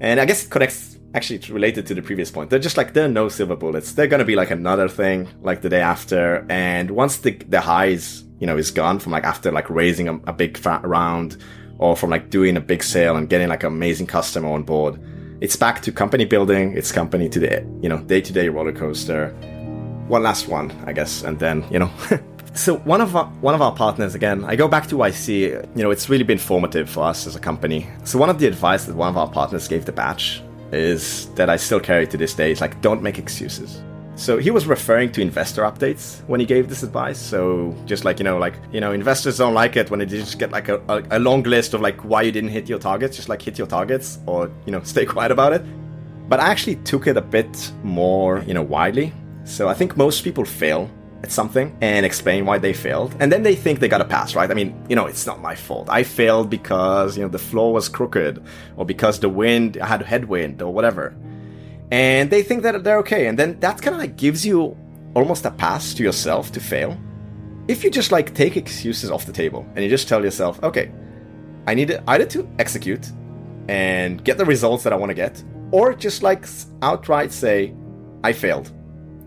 And 0.00 0.20
I 0.20 0.24
guess 0.24 0.44
it 0.44 0.50
connects, 0.50 0.98
actually, 1.14 1.38
related 1.50 1.86
to 1.86 1.94
the 1.94 2.02
previous 2.02 2.30
point. 2.30 2.50
They're 2.50 2.58
just 2.58 2.76
like, 2.76 2.92
there 2.92 3.04
are 3.04 3.08
no 3.08 3.28
silver 3.28 3.56
bullets. 3.56 3.92
They're 3.92 4.08
to 4.08 4.24
be 4.24 4.34
like 4.34 4.50
another 4.50 4.88
thing, 4.88 5.28
like 5.40 5.62
the 5.62 5.68
day 5.68 5.80
after. 5.80 6.44
And 6.50 6.90
once 6.90 7.18
the, 7.18 7.30
the 7.30 7.60
highs, 7.60 8.24
you 8.44 8.46
know, 8.46 8.58
is 8.58 8.70
gone 8.70 8.98
from 8.98 9.10
like 9.12 9.24
after 9.24 9.50
like 9.50 9.70
raising 9.70 10.06
a, 10.06 10.16
a 10.26 10.32
big 10.34 10.60
round 10.66 11.38
or 11.78 11.96
from 11.96 12.10
like 12.10 12.28
doing 12.28 12.58
a 12.58 12.60
big 12.60 12.82
sale 12.82 13.16
and 13.16 13.30
getting 13.30 13.48
like 13.48 13.62
an 13.62 13.68
amazing 13.68 14.06
customer 14.06 14.52
on 14.52 14.62
board, 14.62 15.00
it's 15.40 15.56
back 15.56 15.80
to 15.80 15.90
company 15.90 16.26
building. 16.26 16.76
It's 16.76 16.92
company 16.92 17.30
to 17.30 17.40
the, 17.40 17.66
you 17.80 17.88
know, 17.88 18.02
day 18.02 18.20
to 18.20 18.34
day 18.34 18.50
roller 18.50 18.74
coaster. 18.74 19.30
One 20.08 20.22
last 20.22 20.46
one, 20.46 20.70
I 20.84 20.92
guess. 20.92 21.22
And 21.22 21.38
then, 21.38 21.64
you 21.70 21.78
know, 21.78 21.90
So 22.52 22.76
one 22.80 23.00
of 23.00 23.16
our, 23.16 23.24
one 23.40 23.54
of 23.54 23.62
our 23.62 23.74
partners 23.74 24.14
again, 24.14 24.44
I 24.44 24.56
go 24.56 24.68
back 24.68 24.88
to 24.88 24.94
YC. 24.96 25.74
You 25.74 25.82
know, 25.82 25.90
it's 25.90 26.10
really 26.10 26.22
been 26.22 26.36
formative 26.36 26.90
for 26.90 27.04
us 27.04 27.26
as 27.26 27.34
a 27.34 27.40
company. 27.40 27.88
So 28.04 28.18
one 28.18 28.28
of 28.28 28.38
the 28.38 28.46
advice 28.46 28.84
that 28.84 28.94
one 28.94 29.08
of 29.08 29.16
our 29.16 29.28
partners 29.28 29.66
gave 29.68 29.86
the 29.86 29.92
batch 29.92 30.42
is 30.70 31.30
that 31.36 31.48
I 31.48 31.56
still 31.56 31.80
carry 31.80 32.06
to 32.08 32.18
this 32.18 32.34
day. 32.34 32.52
It's 32.52 32.60
like 32.60 32.78
don't 32.82 33.02
make 33.02 33.18
excuses. 33.18 33.82
So 34.16 34.38
he 34.38 34.50
was 34.50 34.66
referring 34.66 35.10
to 35.12 35.20
investor 35.20 35.62
updates 35.62 36.24
when 36.28 36.38
he 36.38 36.46
gave 36.46 36.68
this 36.68 36.82
advice. 36.82 37.18
So 37.18 37.74
just 37.84 38.04
like 38.04 38.18
you 38.20 38.24
know, 38.24 38.38
like 38.38 38.54
you 38.72 38.80
know, 38.80 38.92
investors 38.92 39.38
don't 39.38 39.54
like 39.54 39.76
it 39.76 39.90
when 39.90 39.98
they 39.98 40.06
just 40.06 40.38
get 40.38 40.50
like 40.52 40.68
a, 40.68 40.76
a, 40.88 41.02
a 41.10 41.18
long 41.18 41.42
list 41.42 41.74
of 41.74 41.80
like 41.80 42.04
why 42.04 42.22
you 42.22 42.30
didn't 42.30 42.50
hit 42.50 42.68
your 42.68 42.78
targets. 42.78 43.16
Just 43.16 43.28
like 43.28 43.42
hit 43.42 43.58
your 43.58 43.66
targets 43.66 44.18
or 44.26 44.50
you 44.66 44.72
know 44.72 44.82
stay 44.94 45.04
quiet 45.04 45.32
about 45.32 45.52
it. 45.52 45.62
But 46.28 46.40
I 46.40 46.48
actually 46.48 46.76
took 46.76 47.06
it 47.06 47.16
a 47.16 47.22
bit 47.22 47.72
more 47.82 48.44
you 48.46 48.54
know 48.54 48.62
widely. 48.62 49.12
So 49.44 49.68
I 49.68 49.74
think 49.74 49.96
most 49.96 50.22
people 50.22 50.44
fail 50.44 50.88
at 51.24 51.32
something 51.32 51.76
and 51.80 52.06
explain 52.06 52.46
why 52.46 52.58
they 52.58 52.72
failed. 52.72 53.14
And 53.18 53.32
then 53.32 53.42
they 53.42 53.56
think 53.56 53.80
they 53.80 53.88
got 53.88 54.00
a 54.00 54.04
pass, 54.04 54.34
right? 54.36 54.50
I 54.50 54.54
mean, 54.54 54.70
you 54.88 54.94
know, 54.94 55.06
it's 55.06 55.26
not 55.26 55.40
my 55.40 55.54
fault. 55.54 55.88
I 55.90 56.02
failed 56.02 56.50
because, 56.50 57.16
you 57.16 57.22
know, 57.22 57.30
the 57.30 57.38
floor 57.38 57.72
was 57.72 57.88
crooked 57.88 58.42
or 58.76 58.84
because 58.84 59.20
the 59.20 59.28
wind, 59.28 59.78
I 59.78 59.86
had 59.86 60.02
headwind 60.02 60.62
or 60.62 60.72
whatever. 60.72 61.16
And 61.94 62.28
they 62.28 62.42
think 62.42 62.64
that 62.64 62.82
they're 62.82 62.98
okay. 62.98 63.28
And 63.28 63.38
then 63.38 63.60
that 63.60 63.80
kind 63.80 63.94
of 63.94 64.00
like 64.00 64.16
gives 64.16 64.44
you 64.44 64.76
almost 65.14 65.44
a 65.44 65.52
pass 65.52 65.94
to 65.94 66.02
yourself 66.02 66.50
to 66.50 66.58
fail. 66.58 66.98
If 67.68 67.84
you 67.84 67.90
just 67.90 68.10
like 68.10 68.34
take 68.34 68.56
excuses 68.56 69.12
off 69.12 69.26
the 69.26 69.32
table 69.32 69.64
and 69.76 69.84
you 69.84 69.88
just 69.88 70.08
tell 70.08 70.24
yourself, 70.24 70.60
okay, 70.64 70.90
I 71.68 71.74
need 71.74 71.90
it 71.90 72.02
either 72.08 72.26
to 72.26 72.48
execute 72.58 73.12
and 73.68 74.24
get 74.24 74.38
the 74.38 74.44
results 74.44 74.82
that 74.82 74.92
I 74.92 74.96
want 74.96 75.10
to 75.10 75.14
get, 75.14 75.40
or 75.70 75.94
just 75.94 76.24
like 76.24 76.48
outright 76.82 77.30
say, 77.30 77.72
I 78.24 78.32
failed 78.32 78.72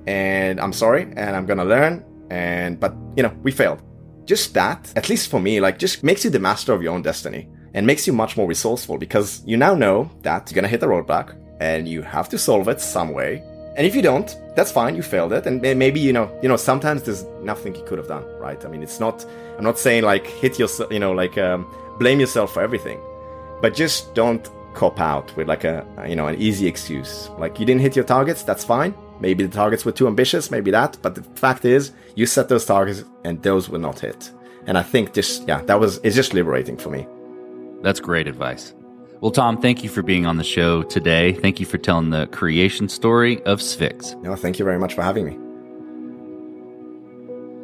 and 0.06 0.60
I'm 0.60 0.74
sorry 0.74 1.04
and 1.04 1.38
I'm 1.38 1.46
gonna 1.46 1.66
learn 1.66 2.04
and 2.30 2.80
but 2.80 2.94
you 3.16 3.24
know 3.24 3.34
we 3.44 3.52
failed 3.52 3.82
just 4.26 4.54
that 4.56 4.92
at 4.96 5.08
least 5.08 5.30
for 5.30 5.40
me 5.40 5.62
like 5.62 5.78
just 5.78 6.04
makes 6.04 6.26
you 6.26 6.32
the 6.32 6.40
master 6.40 6.74
of 6.74 6.82
your 6.82 6.94
own 6.94 7.02
destiny 7.02 7.48
and 7.76 7.86
makes 7.86 8.08
you 8.08 8.14
much 8.14 8.36
more 8.36 8.48
resourceful 8.48 8.98
because 8.98 9.44
you 9.46 9.56
now 9.56 9.76
know 9.76 10.10
that 10.24 10.50
you're 10.50 10.56
gonna 10.56 10.68
hit 10.68 10.82
a 10.84 10.88
roadblock 10.88 11.36
and 11.60 11.88
you 11.88 12.02
have 12.02 12.30
to 12.30 12.38
solve 12.38 12.68
it 12.68 12.82
some 12.82 13.14
way. 13.14 13.44
And 13.76 13.86
if 13.86 13.96
you 13.96 14.02
don't 14.02 14.36
that's 14.56 14.72
fine 14.72 14.96
you 14.96 15.04
failed 15.04 15.34
it. 15.34 15.46
And 15.46 15.62
maybe 15.62 16.00
you 16.00 16.14
know 16.14 16.30
you 16.42 16.50
know 16.50 16.58
sometimes 16.58 17.04
there's 17.04 17.24
nothing 17.42 17.76
you 17.76 17.84
could 17.84 17.98
have 17.98 18.08
done 18.08 18.26
right? 18.40 18.64
I 18.66 18.68
mean 18.68 18.84
it's 18.84 19.00
not 19.00 19.26
i'm 19.58 19.64
not 19.64 19.78
saying 19.78 20.04
like 20.04 20.26
hit 20.26 20.60
yourself 20.60 20.92
you 20.92 21.00
know 21.00 21.12
like 21.12 21.38
um, 21.38 21.68
blame 22.00 22.20
yourself 22.20 22.54
for 22.54 22.62
everything. 22.62 23.00
But 23.62 23.74
just 23.74 24.14
don't 24.14 24.48
cop 24.74 25.00
out 25.00 25.36
with 25.36 25.48
like 25.48 25.64
a 25.64 25.86
you 26.08 26.16
know 26.16 26.28
an 26.28 26.40
easy 26.40 26.68
excuse. 26.68 27.30
Like 27.38 27.60
you 27.60 27.66
didn't 27.66 27.82
hit 27.82 27.96
your 27.96 28.06
targets 28.06 28.44
that's 28.44 28.64
fine. 28.64 28.94
Maybe 29.20 29.44
the 29.44 29.54
targets 29.54 29.84
were 29.84 29.92
too 29.92 30.08
ambitious, 30.08 30.52
maybe 30.52 30.72
that, 30.72 30.98
but 31.02 31.16
the 31.16 31.24
fact 31.40 31.66
is, 31.66 31.92
you 32.16 32.26
set 32.26 32.50
those 32.50 32.66
targets 32.66 33.04
and 33.24 33.42
those 33.42 33.70
were 33.70 33.80
not 33.80 34.00
hit. 34.00 34.32
And 34.68 34.78
I 34.78 34.84
think 34.84 35.14
just, 35.14 35.48
yeah, 35.48 35.62
that 35.64 35.80
was, 35.80 36.00
it's 36.04 36.16
just 36.16 36.34
liberating 36.34 36.78
for 36.78 36.90
me. 36.90 37.08
That's 37.82 38.00
great 38.00 38.28
advice. 38.28 38.74
Well, 39.20 39.32
Tom, 39.32 39.60
thank 39.60 39.84
you 39.84 39.90
for 39.90 40.04
being 40.04 40.28
on 40.28 40.38
the 40.38 40.44
show 40.44 40.84
today. 40.84 41.34
Thank 41.34 41.60
you 41.60 41.66
for 41.66 41.80
telling 41.80 42.12
the 42.12 42.28
creation 42.28 42.88
story 42.88 43.42
of 43.44 43.60
Svix. 43.60 44.20
No, 44.22 44.36
thank 44.36 44.60
you 44.60 44.66
very 44.66 44.78
much 44.78 44.94
for 44.94 45.02
having 45.02 45.26
me. 45.26 45.34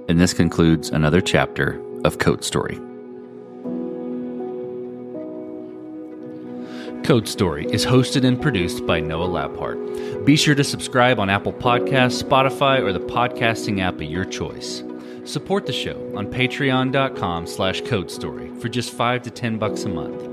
And 0.09 0.19
this 0.19 0.33
concludes 0.33 0.89
another 0.89 1.21
chapter 1.21 1.79
of 2.03 2.17
Code 2.17 2.43
Story. 2.43 2.79
Code 7.03 7.27
Story 7.27 7.67
is 7.67 7.85
hosted 7.85 8.25
and 8.25 8.41
produced 8.41 8.87
by 8.87 8.99
Noah 8.99 9.27
Labhart. 9.27 10.25
Be 10.25 10.35
sure 10.35 10.55
to 10.55 10.63
subscribe 10.63 11.19
on 11.19 11.29
Apple 11.29 11.53
Podcasts, 11.53 12.23
Spotify, 12.23 12.81
or 12.81 12.93
the 12.93 12.99
podcasting 12.99 13.79
app 13.79 13.95
of 13.95 14.03
your 14.03 14.25
choice. 14.25 14.83
Support 15.25 15.67
the 15.67 15.73
show 15.73 16.11
on 16.15 16.31
patreon.com 16.31 17.45
slash 17.45 17.81
codestory 17.81 18.59
for 18.59 18.69
just 18.69 18.91
5 18.91 19.21
to 19.23 19.29
10 19.29 19.59
bucks 19.59 19.83
a 19.83 19.89
month. 19.89 20.32